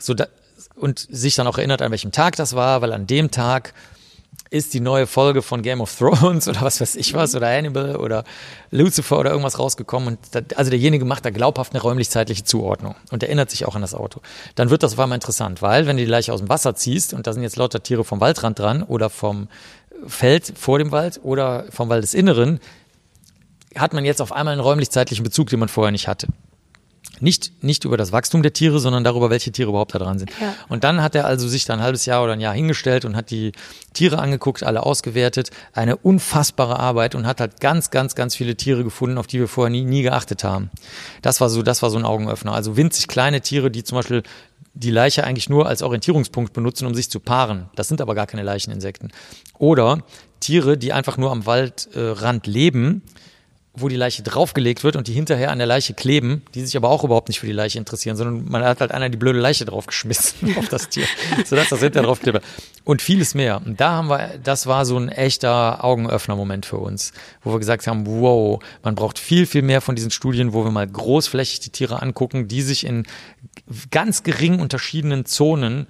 [0.00, 0.26] So da,
[0.74, 3.74] und sich dann auch erinnert, an welchem Tag das war, weil an dem Tag
[4.52, 7.96] ist die neue Folge von Game of Thrones oder was weiß ich was oder Hannibal
[7.96, 8.24] oder
[8.70, 13.22] Lucifer oder irgendwas rausgekommen und da, also derjenige macht da glaubhaft eine räumlich-zeitliche Zuordnung und
[13.22, 14.20] erinnert sich auch an das Auto.
[14.54, 17.14] Dann wird das auf einmal interessant, weil wenn du die Leiche aus dem Wasser ziehst
[17.14, 19.48] und da sind jetzt lauter Tiere vom Waldrand dran oder vom
[20.06, 22.60] Feld vor dem Wald oder vom Waldesinneren,
[23.74, 26.28] hat man jetzt auf einmal einen räumlich-zeitlichen Bezug, den man vorher nicht hatte.
[27.20, 30.30] Nicht, nicht über das Wachstum der Tiere, sondern darüber, welche Tiere überhaupt da dran sind.
[30.40, 30.54] Ja.
[30.68, 33.14] Und dann hat er also sich da ein halbes Jahr oder ein Jahr hingestellt und
[33.14, 33.52] hat die
[33.92, 35.50] Tiere angeguckt, alle ausgewertet.
[35.72, 39.46] Eine unfassbare Arbeit und hat halt ganz, ganz, ganz viele Tiere gefunden, auf die wir
[39.46, 40.70] vorher nie, nie geachtet haben.
[41.22, 42.52] Das war so, das war so ein Augenöffner.
[42.54, 44.22] Also winzig kleine Tiere, die zum Beispiel
[44.74, 47.68] die Leiche eigentlich nur als Orientierungspunkt benutzen, um sich zu paaren.
[47.76, 49.12] Das sind aber gar keine Leicheninsekten.
[49.58, 50.02] Oder
[50.40, 53.02] Tiere, die einfach nur am Waldrand leben,
[53.74, 56.90] wo die Leiche draufgelegt wird und die hinterher an der Leiche kleben, die sich aber
[56.90, 59.64] auch überhaupt nicht für die Leiche interessieren, sondern man hat halt einer die blöde Leiche
[59.64, 61.06] draufgeschmissen auf das Tier,
[61.46, 62.42] sodass das hinterher draufklebt.
[62.84, 63.62] Und vieles mehr.
[63.64, 67.12] Und da haben wir, das war so ein echter Augenöffner-Moment für uns,
[67.42, 70.70] wo wir gesagt haben, wow, man braucht viel, viel mehr von diesen Studien, wo wir
[70.70, 73.06] mal großflächig die Tiere angucken, die sich in
[73.90, 75.86] ganz gering unterschiedenen Zonen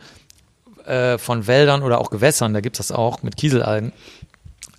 [0.84, 3.92] äh, von Wäldern oder auch Gewässern, da gibt's das auch mit Kieselalgen,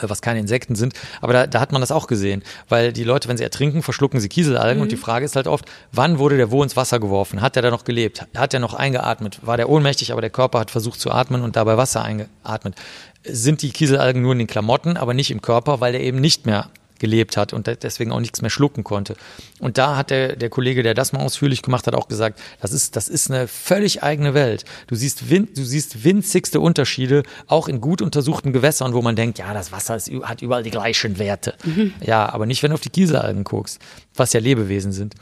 [0.10, 3.28] was keine Insekten sind, aber da, da hat man das auch gesehen, weil die Leute,
[3.28, 6.52] wenn sie ertrinken, verschlucken sie Kieselalgen und die Frage ist halt oft, wann wurde der
[6.52, 7.42] wo ins Wasser geworfen?
[7.42, 8.26] Hat der da noch gelebt?
[8.36, 9.40] Hat der noch eingeatmet?
[9.42, 12.76] War der ohnmächtig, aber der Körper hat versucht zu atmen und dabei Wasser eingeatmet?
[13.24, 16.46] Sind die Kieselalgen nur in den Klamotten, aber nicht im Körper, weil der eben nicht
[16.46, 16.70] mehr
[17.04, 19.18] gelebt hat und deswegen auch nichts mehr schlucken konnte.
[19.60, 22.72] Und da hat der, der Kollege, der das mal ausführlich gemacht hat, auch gesagt, das
[22.72, 24.64] ist, das ist eine völlig eigene Welt.
[24.88, 29.38] Du siehst, win, du siehst winzigste Unterschiede, auch in gut untersuchten Gewässern, wo man denkt,
[29.38, 31.56] ja, das Wasser ist, hat überall die gleichen Werte.
[31.66, 31.94] Mhm.
[32.00, 33.82] Ja, aber nicht, wenn du auf die Kieselalgen guckst,
[34.16, 35.16] was ja Lebewesen sind.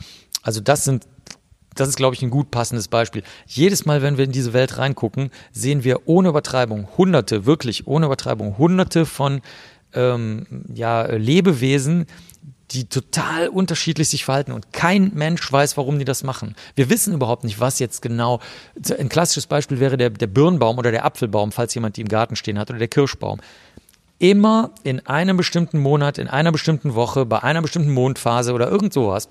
[0.44, 1.04] Also das sind
[1.74, 3.22] das ist, glaube ich, ein gut passendes Beispiel.
[3.46, 8.04] Jedes Mal, wenn wir in diese Welt reingucken, sehen wir ohne Übertreibung hunderte, wirklich ohne
[8.04, 9.40] Übertreibung, hunderte von
[9.94, 12.06] ähm, ja, Lebewesen,
[12.72, 16.54] die total unterschiedlich sich verhalten und kein Mensch weiß, warum die das machen.
[16.74, 18.40] Wir wissen überhaupt nicht, was jetzt genau.
[18.98, 22.36] Ein klassisches Beispiel wäre der, der Birnbaum oder der Apfelbaum, falls jemand die im Garten
[22.36, 23.40] stehen hat, oder der Kirschbaum.
[24.18, 28.92] Immer in einem bestimmten Monat, in einer bestimmten Woche, bei einer bestimmten Mondphase oder irgend
[28.92, 29.28] sowas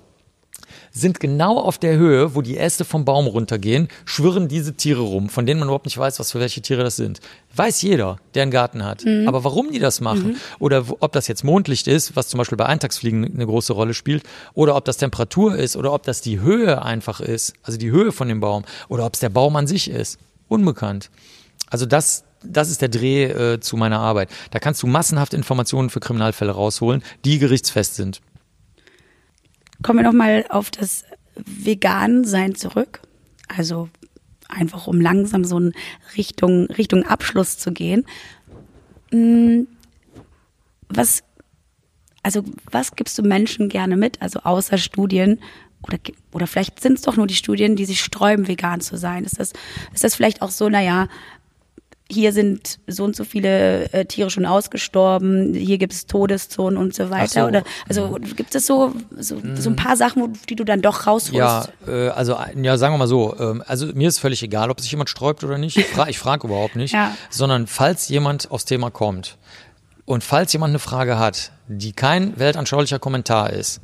[0.92, 5.28] sind genau auf der Höhe, wo die Äste vom Baum runtergehen, schwirren diese Tiere rum,
[5.28, 7.20] von denen man überhaupt nicht weiß, was für welche Tiere das sind.
[7.54, 9.04] Weiß jeder, der einen Garten hat.
[9.04, 9.26] Mhm.
[9.26, 10.36] Aber warum die das machen mhm.
[10.58, 14.24] oder ob das jetzt Mondlicht ist, was zum Beispiel bei Eintagsfliegen eine große Rolle spielt,
[14.54, 18.12] oder ob das Temperatur ist oder ob das die Höhe einfach ist, also die Höhe
[18.12, 21.10] von dem Baum, oder ob es der Baum an sich ist, unbekannt.
[21.70, 24.28] Also das, das ist der Dreh äh, zu meiner Arbeit.
[24.50, 28.20] Da kannst du massenhaft Informationen für Kriminalfälle rausholen, die gerichtsfest sind.
[29.82, 31.04] Kommen wir nochmal auf das
[31.36, 33.00] Vegan-Sein zurück.
[33.48, 33.88] Also
[34.48, 35.72] einfach um langsam so in
[36.16, 38.04] Richtung, Richtung Abschluss zu gehen.
[39.10, 39.66] Hm,
[40.88, 41.22] was,
[42.22, 45.40] also was gibst du Menschen gerne mit, also außer Studien?
[45.82, 45.98] Oder,
[46.32, 49.24] oder vielleicht sind es doch nur die Studien, die sich sträuben, vegan zu sein.
[49.24, 49.52] Ist das,
[49.92, 51.08] ist das vielleicht auch so, naja,
[52.12, 56.94] hier sind so und so viele äh, Tiere schon ausgestorben, hier gibt es Todeszonen und
[56.94, 57.42] so weiter.
[57.42, 57.48] So.
[57.48, 61.06] Oder also gibt es so, so, so ein paar Sachen, wo, die du dann doch
[61.06, 61.34] rausholst?
[61.34, 64.80] Ja, äh, also ja, sagen wir mal so, ähm, also mir ist völlig egal, ob
[64.80, 65.76] sich jemand sträubt oder nicht.
[65.76, 66.92] Ich frage frag überhaupt nicht.
[66.94, 67.16] ja.
[67.30, 69.38] Sondern falls jemand aufs Thema kommt
[70.04, 73.80] und falls jemand eine Frage hat, die kein weltanschaulicher Kommentar ist,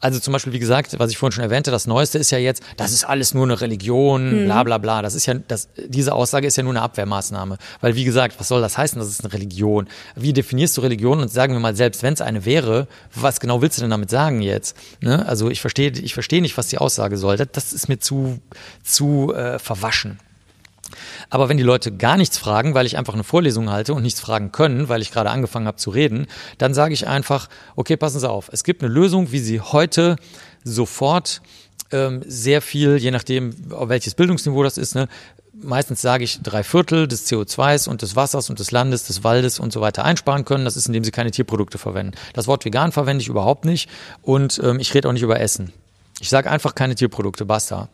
[0.00, 2.62] also zum Beispiel, wie gesagt, was ich vorhin schon erwähnte, das Neueste ist ja jetzt,
[2.76, 4.44] das ist alles nur eine Religion, mhm.
[4.44, 5.02] bla bla bla.
[5.02, 7.58] Das ist ja, das, diese Aussage ist ja nur eine Abwehrmaßnahme.
[7.80, 9.88] Weil wie gesagt, was soll das heißen, das ist eine Religion?
[10.14, 11.20] Wie definierst du Religion?
[11.20, 14.10] Und sagen wir mal, selbst wenn es eine wäre, was genau willst du denn damit
[14.10, 14.76] sagen jetzt?
[15.00, 15.26] Ne?
[15.26, 17.36] Also ich verstehe ich verstehe nicht, was die Aussage soll.
[17.36, 18.40] Das, das ist mir zu,
[18.84, 20.18] zu äh, verwaschen.
[21.30, 24.20] Aber wenn die Leute gar nichts fragen, weil ich einfach eine Vorlesung halte und nichts
[24.20, 26.26] fragen können, weil ich gerade angefangen habe zu reden,
[26.58, 30.16] dann sage ich einfach, okay, passen Sie auf, es gibt eine Lösung, wie Sie heute
[30.64, 31.42] sofort
[31.90, 35.08] ähm, sehr viel, je nachdem, welches Bildungsniveau das ist, ne,
[35.62, 39.58] meistens sage ich drei Viertel des CO2s und des Wassers und des Landes, des Waldes
[39.58, 40.64] und so weiter einsparen können.
[40.64, 42.12] Das ist, indem sie keine Tierprodukte verwenden.
[42.32, 43.88] Das Wort vegan verwende ich überhaupt nicht
[44.22, 45.72] und ähm, ich rede auch nicht über Essen.
[46.20, 47.88] Ich sage einfach keine Tierprodukte, basta.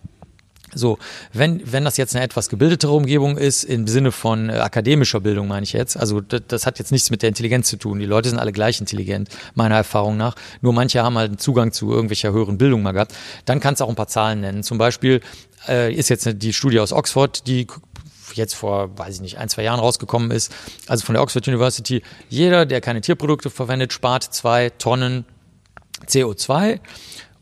[0.73, 0.99] So,
[1.33, 5.47] wenn, wenn das jetzt eine etwas gebildetere Umgebung ist, im Sinne von äh, akademischer Bildung
[5.47, 7.99] meine ich jetzt, also das, hat jetzt nichts mit der Intelligenz zu tun.
[7.99, 10.35] Die Leute sind alle gleich intelligent, meiner Erfahrung nach.
[10.63, 13.15] Nur manche haben halt einen Zugang zu irgendwelcher höheren Bildung mal gehabt.
[13.45, 14.63] Dann kannst du auch ein paar Zahlen nennen.
[14.63, 15.21] Zum Beispiel
[15.69, 17.67] äh, ist jetzt die Studie aus Oxford, die
[18.33, 20.53] jetzt vor, weiß ich nicht, ein, zwei Jahren rausgekommen ist,
[20.89, 22.03] also von der Oxford University.
[22.29, 25.25] Jeder, der keine Tierprodukte verwendet, spart zwei Tonnen
[26.07, 26.81] CO2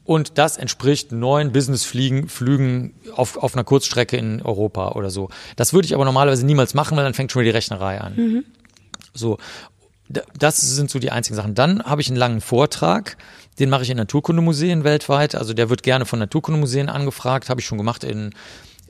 [0.05, 5.29] und das entspricht neun Businessflügen Flügen auf, auf einer Kurzstrecke in Europa oder so.
[5.57, 8.17] Das würde ich aber normalerweise niemals machen, weil dann fängt schon wieder die Rechnerei an.
[8.17, 8.45] Mhm.
[9.15, 9.39] So,
[10.09, 11.55] das sind so die einzigen Sachen.
[11.55, 13.17] Dann habe ich einen langen Vortrag,
[13.59, 15.35] den mache ich in Naturkundemuseen weltweit.
[15.35, 18.35] Also der wird gerne von Naturkundemuseen angefragt, habe ich schon gemacht in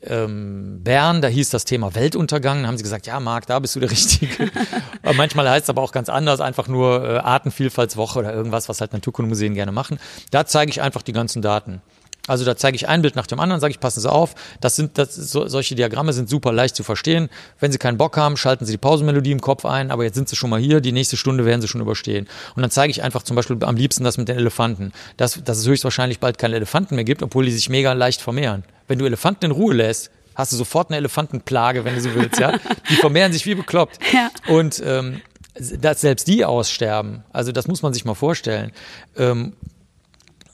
[0.04, 2.62] ähm, Bern, da hieß das Thema Weltuntergang.
[2.62, 4.50] Da haben sie gesagt, ja, Marc, da bist du der Richtige.
[5.14, 8.92] manchmal heißt es aber auch ganz anders, einfach nur äh, Artenvielfaltswoche oder irgendwas, was halt
[8.92, 9.98] Naturkundemuseen gerne machen.
[10.30, 11.82] Da zeige ich einfach die ganzen Daten.
[12.28, 14.76] Also da zeige ich ein Bild nach dem anderen, sage ich, passen Sie auf, das
[14.76, 17.28] sind das, so, solche Diagramme sind super leicht zu verstehen.
[17.58, 20.28] Wenn Sie keinen Bock haben, schalten Sie die Pausenmelodie im Kopf ein, aber jetzt sind
[20.28, 22.28] Sie schon mal hier, die nächste Stunde werden Sie schon überstehen.
[22.54, 25.58] Und dann zeige ich einfach zum Beispiel am liebsten das mit den Elefanten, dass, dass
[25.58, 28.62] es höchstwahrscheinlich bald keine Elefanten mehr gibt, obwohl die sich mega leicht vermehren.
[28.86, 32.38] Wenn du Elefanten in Ruhe lässt, hast du sofort eine Elefantenplage, wenn du so willst,
[32.38, 32.58] ja.
[32.88, 33.98] Die vermehren sich wie bekloppt.
[34.12, 34.30] Ja.
[34.46, 35.22] Und ähm,
[35.54, 38.72] dass selbst die aussterben, also das muss man sich mal vorstellen.
[39.16, 39.54] Ähm,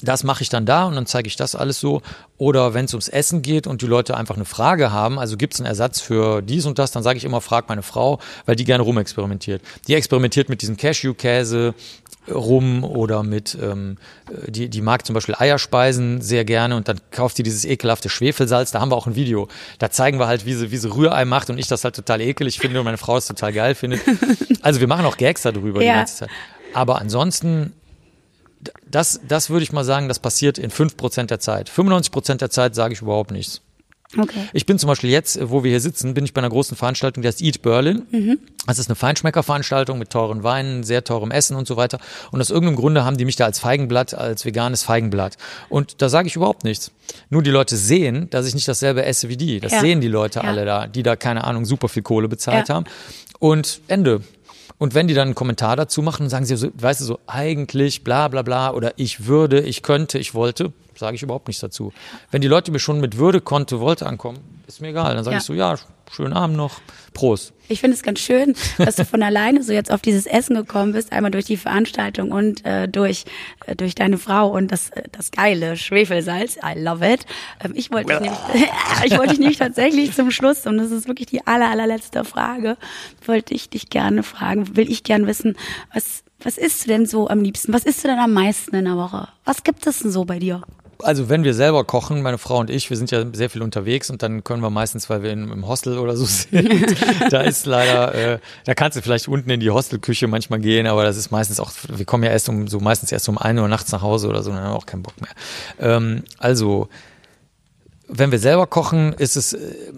[0.01, 2.03] das mache ich dann da und dann zeige ich das alles so.
[2.37, 5.55] Oder wenn es ums Essen geht und die Leute einfach eine Frage haben, also gibt
[5.55, 8.55] es einen Ersatz für dies und das, dann sage ich immer, frag meine Frau, weil
[8.55, 9.61] die gerne rumexperimentiert.
[9.89, 11.75] Die experimentiert mit diesem Cashew-Käse
[12.31, 13.97] rum oder mit, ähm,
[14.47, 18.71] die, die mag zum Beispiel Eierspeisen sehr gerne und dann kauft die dieses ekelhafte Schwefelsalz.
[18.71, 19.49] Da haben wir auch ein Video.
[19.79, 22.21] Da zeigen wir halt, wie sie, wie sie Rührei macht und ich das halt total
[22.21, 24.01] ekelig finde und meine Frau es total geil findet.
[24.61, 25.93] Also wir machen auch Gags darüber ja.
[25.93, 26.31] die ganze Zeit.
[26.75, 27.73] Aber ansonsten
[28.91, 31.71] das, das würde ich mal sagen, das passiert in 5% der Zeit.
[31.71, 33.63] 95% der Zeit sage ich überhaupt nichts.
[34.17, 34.49] Okay.
[34.55, 37.21] Ich bin zum Beispiel jetzt, wo wir hier sitzen, bin ich bei einer großen Veranstaltung,
[37.21, 38.07] die heißt Eat Berlin.
[38.11, 38.39] Mhm.
[38.67, 41.99] Das ist eine Feinschmeckerveranstaltung mit teuren Weinen, sehr teurem Essen und so weiter.
[42.31, 45.37] Und aus irgendeinem Grunde haben die mich da als Feigenblatt, als veganes Feigenblatt.
[45.69, 46.91] Und da sage ich überhaupt nichts.
[47.29, 49.61] Nur die Leute sehen, dass ich nicht dasselbe esse wie die.
[49.61, 49.81] Das ja.
[49.81, 50.47] sehen die Leute ja.
[50.47, 52.77] alle da, die da, keine Ahnung, super viel Kohle bezahlt ja.
[52.77, 52.87] haben.
[53.39, 54.23] Und Ende.
[54.79, 58.05] Und wenn die dann einen Kommentar dazu machen, sagen sie so, weißt du, so eigentlich,
[58.05, 61.93] bla bla bla, oder ich würde, ich könnte, ich wollte, sage ich überhaupt nichts dazu.
[62.31, 65.15] Wenn die Leute mir schon mit Würde, konnte, wollte ankommen, ist mir egal.
[65.15, 65.39] Dann sage ja.
[65.39, 65.77] ich so, ja,
[66.15, 66.81] schönen Abend noch,
[67.15, 67.53] Prost.
[67.69, 70.93] Ich finde es ganz schön, dass du von alleine so jetzt auf dieses Essen gekommen
[70.93, 73.25] bist, einmal durch die Veranstaltung und äh, durch
[73.67, 76.57] äh, durch deine Frau und das äh, das geile Schwefelsalz.
[76.57, 77.27] I love it.
[77.65, 78.39] Ähm, ich wollte dich nämlich,
[79.05, 82.77] ich wollte dich nämlich tatsächlich zum Schluss und das ist wirklich die aller allerletzte Frage.
[83.27, 85.57] Wollte ich dich gerne fragen, will ich gerne wissen,
[85.93, 87.73] was was isst du denn so am liebsten?
[87.73, 89.29] Was isst du denn am meisten in der Woche?
[89.45, 90.63] Was gibt es denn so bei dir?
[91.03, 94.11] Also wenn wir selber kochen, meine Frau und ich, wir sind ja sehr viel unterwegs
[94.11, 96.97] und dann können wir meistens, weil wir in, im Hostel oder so sind,
[97.31, 101.05] da ist leider, äh, da kannst du vielleicht unten in die Hostelküche manchmal gehen, aber
[101.05, 103.69] das ist meistens auch, wir kommen ja erst um so meistens erst um ein Uhr
[103.69, 105.31] nachts nach Hause oder so, dann haben wir auch keinen Bock mehr.
[105.79, 106.89] Ähm, also
[108.09, 109.93] wenn wir selber kochen, ist es äh,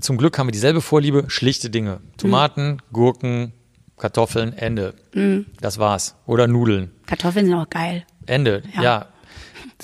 [0.00, 2.00] zum Glück haben wir dieselbe Vorliebe, schlichte Dinge.
[2.16, 2.78] Tomaten, mhm.
[2.92, 3.52] Gurken,
[3.96, 4.94] Kartoffeln, Ende.
[5.14, 5.46] Mhm.
[5.60, 6.16] Das war's.
[6.26, 6.90] Oder Nudeln.
[7.06, 8.04] Kartoffeln sind auch geil.
[8.26, 8.82] Ende, ja.
[8.82, 9.06] ja.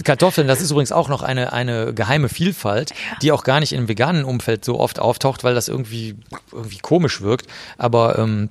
[0.05, 3.89] Kartoffeln, das ist übrigens auch noch eine, eine geheime Vielfalt, die auch gar nicht im
[3.89, 6.17] veganen Umfeld so oft auftaucht, weil das irgendwie,
[6.53, 7.47] irgendwie komisch wirkt.
[7.77, 8.51] Aber ähm,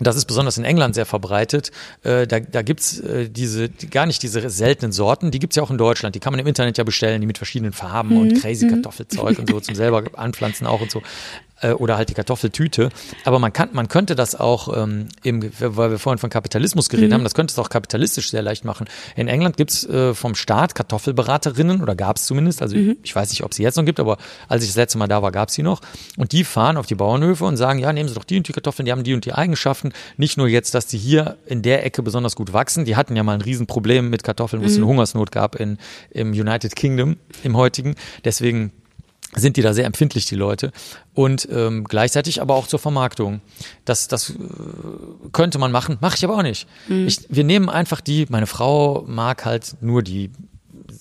[0.00, 1.70] das ist besonders in England sehr verbreitet.
[2.02, 5.62] Äh, da da gibt's äh, diese, die, gar nicht diese seltenen Sorten, die gibt's ja
[5.62, 6.14] auch in Deutschland.
[6.14, 8.20] Die kann man im Internet ja bestellen, die mit verschiedenen Farben mhm.
[8.20, 8.70] und crazy mhm.
[8.70, 11.02] Kartoffelzeug und so zum selber anpflanzen auch und so
[11.60, 12.90] äh, oder halt die Kartoffeltüte.
[13.24, 17.10] Aber man kann, man könnte das auch ähm, im, weil wir vorhin von Kapitalismus geredet
[17.10, 17.14] mhm.
[17.14, 18.86] haben, das könnte es auch kapitalistisch sehr leicht machen.
[19.16, 22.62] In England gibt's äh, vom Staat Kartoffelberaterinnen oder gab es zumindest.
[22.62, 22.96] Also mhm.
[23.02, 25.22] ich weiß nicht, ob sie jetzt noch gibt, aber als ich das letzte Mal da
[25.22, 25.80] war, gab's sie noch.
[26.16, 28.52] Und die fahren auf die Bauernhöfe und sagen, ja, nehmen Sie doch die und die
[28.52, 29.92] Kartoffeln, die haben die und die Eigenschaften.
[30.16, 32.84] Nicht nur jetzt, dass die hier in der Ecke besonders gut wachsen.
[32.84, 34.90] Die hatten ja mal ein Riesenproblem mit Kartoffeln, wo es eine mhm.
[34.90, 35.78] Hungersnot gab in,
[36.10, 37.94] im United Kingdom, im heutigen.
[38.24, 38.72] Deswegen
[39.34, 40.72] sind die da sehr empfindlich, die Leute.
[41.14, 43.40] Und ähm, gleichzeitig aber auch zur Vermarktung.
[43.84, 44.34] Das, das äh,
[45.32, 46.66] könnte man machen, mache ich aber auch nicht.
[46.88, 47.06] Mhm.
[47.06, 50.30] Ich, wir nehmen einfach die, meine Frau mag halt nur die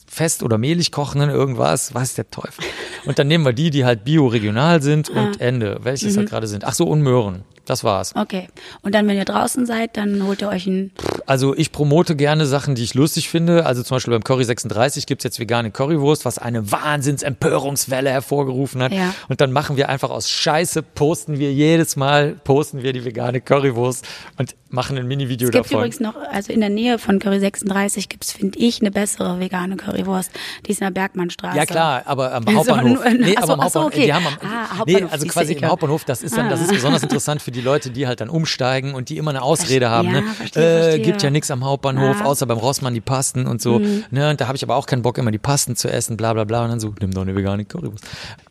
[0.07, 2.63] fest oder mehlig kochenden irgendwas, weiß der Teufel.
[3.05, 5.43] Und dann nehmen wir die, die halt bio-regional sind und ah.
[5.43, 6.19] Ende, welches halt mhm.
[6.19, 6.65] halt gerade sind.
[6.65, 7.43] Ach so, und Möhren.
[7.69, 8.15] Das war's.
[8.15, 8.47] Okay.
[8.81, 10.91] Und dann, wenn ihr draußen seid, dann holt ihr euch ein.
[11.27, 13.67] Also ich promote gerne Sachen, die ich lustig finde.
[13.67, 18.91] Also zum Beispiel beim Curry 36 gibt's jetzt vegane Currywurst, was eine Wahnsinnsempörungswelle hervorgerufen hat.
[18.91, 19.13] Ja.
[19.27, 23.39] Und dann machen wir einfach aus Scheiße, posten wir jedes Mal, posten wir die vegane
[23.39, 24.03] Currywurst
[24.39, 25.61] und machen ein Mini-Video davon.
[25.61, 28.91] Es gibt übrigens noch, also in der Nähe von Curry 36 gibt's, finde ich, eine
[28.91, 30.31] bessere vegane Currywurst.
[30.65, 31.57] Die ist in der Bergmannstraße.
[31.57, 33.03] Ja klar, aber am Hauptbahnhof.
[33.03, 33.93] So, nee, aber am Hauptbahnhof.
[33.93, 34.05] Okay.
[34.05, 36.69] Die haben am, ah, Hauptbahnhof nee, also quasi im Hauptbahnhof, das ist dann, das ist
[36.69, 36.73] ah.
[36.73, 39.87] besonders interessant für die die Leute, die halt dann umsteigen und die immer eine Ausrede
[39.87, 40.11] Verste haben.
[40.11, 40.23] Ne?
[40.33, 41.05] verstehe, äh, verstehe.
[41.05, 42.25] Gibt ja nichts am Hauptbahnhof, ja.
[42.25, 43.79] außer beim Rossmann die Pasten und so.
[43.79, 44.05] Mhm.
[44.11, 44.29] Ne?
[44.29, 46.45] Und da habe ich aber auch keinen Bock, immer die Pasten zu essen, bla bla
[46.45, 46.63] bla.
[46.63, 48.05] Und dann so, nimm doch eine vegane Currywurst.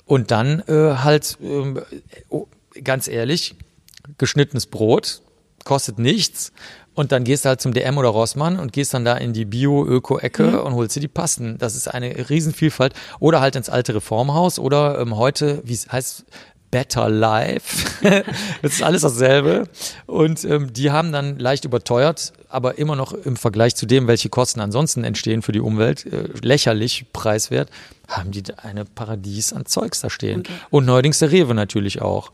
[0.05, 1.81] Und dann äh, halt, äh,
[2.29, 2.47] oh,
[2.85, 3.55] ganz ehrlich,
[4.19, 5.23] geschnittenes Brot,
[5.65, 6.53] kostet nichts.
[6.95, 9.45] Und dann gehst du halt zum DM oder Rossmann und gehst dann da in die
[9.45, 10.59] Bio-Öko-Ecke mhm.
[10.59, 11.57] und holst dir die Pasten.
[11.59, 12.93] Das ist eine Riesenvielfalt.
[13.21, 16.25] Oder halt ins alte Reformhaus oder ähm, heute, wie es heißt,
[16.71, 18.03] Better Life.
[18.63, 19.69] das ist alles dasselbe.
[20.07, 24.29] Und ähm, die haben dann leicht überteuert, aber immer noch im Vergleich zu dem, welche
[24.29, 27.71] Kosten ansonsten entstehen für die Umwelt, äh, lächerlich preiswert,
[28.09, 30.41] haben die eine Paradies an Zeugs da stehen.
[30.41, 30.53] Okay.
[30.71, 32.33] Und neuerdings der Rewe natürlich auch.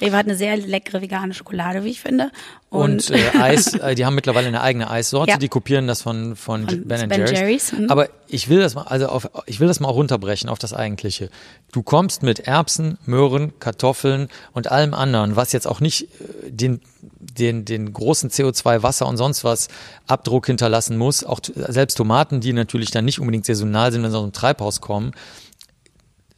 [0.00, 2.30] Rewe hat eine sehr leckere vegane Schokolade, wie ich finde.
[2.70, 5.38] Und, und äh, Eis, äh, die haben mittlerweile eine eigene Eissorte, ja.
[5.38, 7.38] die kopieren das von, von, von Ben, ben Jerry's.
[7.38, 7.72] Jerry's.
[7.72, 7.90] Mhm.
[7.90, 11.30] Aber ich will das mal, also auf, ich will das mal runterbrechen auf das Eigentliche.
[11.72, 16.80] Du kommst mit Erbsen, Möhren, Kartoffeln und allem anderen, was jetzt auch nicht äh, den,
[17.00, 19.68] den, den großen CO2, Wasser und sonst was
[20.06, 21.24] Abdruck hinterlassen muss.
[21.24, 24.80] Auch selbst Tomaten, die natürlich dann nicht unbedingt saisonal sind, wenn sie aus dem Treibhaus
[24.80, 25.12] kommen.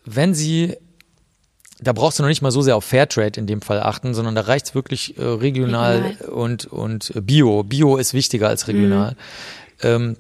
[0.05, 0.77] Wenn sie
[1.81, 4.35] da brauchst du noch nicht mal so sehr auf Fairtrade in dem Fall achten, sondern
[4.35, 7.63] da reicht's wirklich äh, regional, regional, und, und Bio.
[7.63, 9.13] Bio ist wichtiger als regional.
[9.13, 9.17] Mhm.
[9.83, 10.17] Ähm,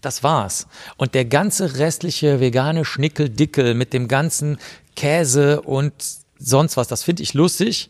[0.00, 0.66] das war's.
[0.96, 4.58] Und der ganze restliche vegane Schnickeldickel mit dem ganzen
[4.96, 5.92] Käse und
[6.38, 7.88] sonst was, das finde ich lustig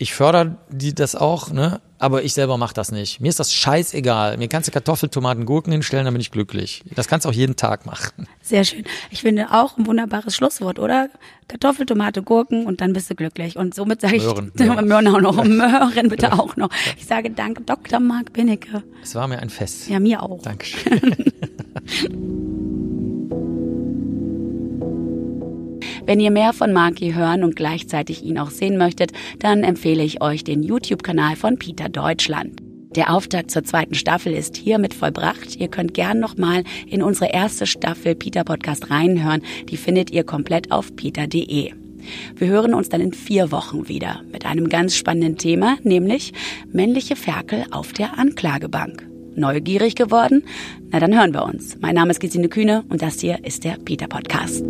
[0.00, 1.82] ich fördere die das auch, ne?
[1.98, 3.20] Aber ich selber mache das nicht.
[3.20, 4.38] Mir ist das scheißegal.
[4.38, 6.82] Mir kannst du Kartoffel, Tomaten, Gurken hinstellen, dann bin ich glücklich.
[6.94, 8.26] Das kannst du auch jeden Tag machen.
[8.40, 8.84] Sehr schön.
[9.10, 11.10] Ich finde auch ein wunderbares Schlusswort, oder?
[11.48, 13.56] Kartoffel, Tomate, Gurken und dann bist du glücklich.
[13.56, 14.88] Und somit sage ich Möhren, Möhren.
[14.88, 15.44] Möhren auch noch.
[15.44, 16.70] Möhren bitte auch noch.
[16.96, 18.00] Ich sage danke, Dr.
[18.00, 18.82] Marc Binnecke.
[19.02, 19.90] Es war mir ein Fest.
[19.90, 20.40] Ja, mir auch.
[20.40, 21.34] Dankeschön.
[26.10, 30.20] Wenn ihr mehr von Marky hören und gleichzeitig ihn auch sehen möchtet, dann empfehle ich
[30.20, 32.58] euch den YouTube-Kanal von Peter Deutschland.
[32.96, 35.54] Der Auftakt zur zweiten Staffel ist hiermit vollbracht.
[35.54, 39.42] Ihr könnt gern nochmal in unsere erste Staffel Peter Podcast reinhören.
[39.68, 41.74] Die findet ihr komplett auf peter.de.
[42.34, 46.32] Wir hören uns dann in vier Wochen wieder mit einem ganz spannenden Thema, nämlich
[46.72, 49.08] männliche Ferkel auf der Anklagebank.
[49.36, 50.42] Neugierig geworden?
[50.90, 51.78] Na dann hören wir uns.
[51.80, 54.64] Mein Name ist Gesine Kühne und das hier ist der Peter Podcast.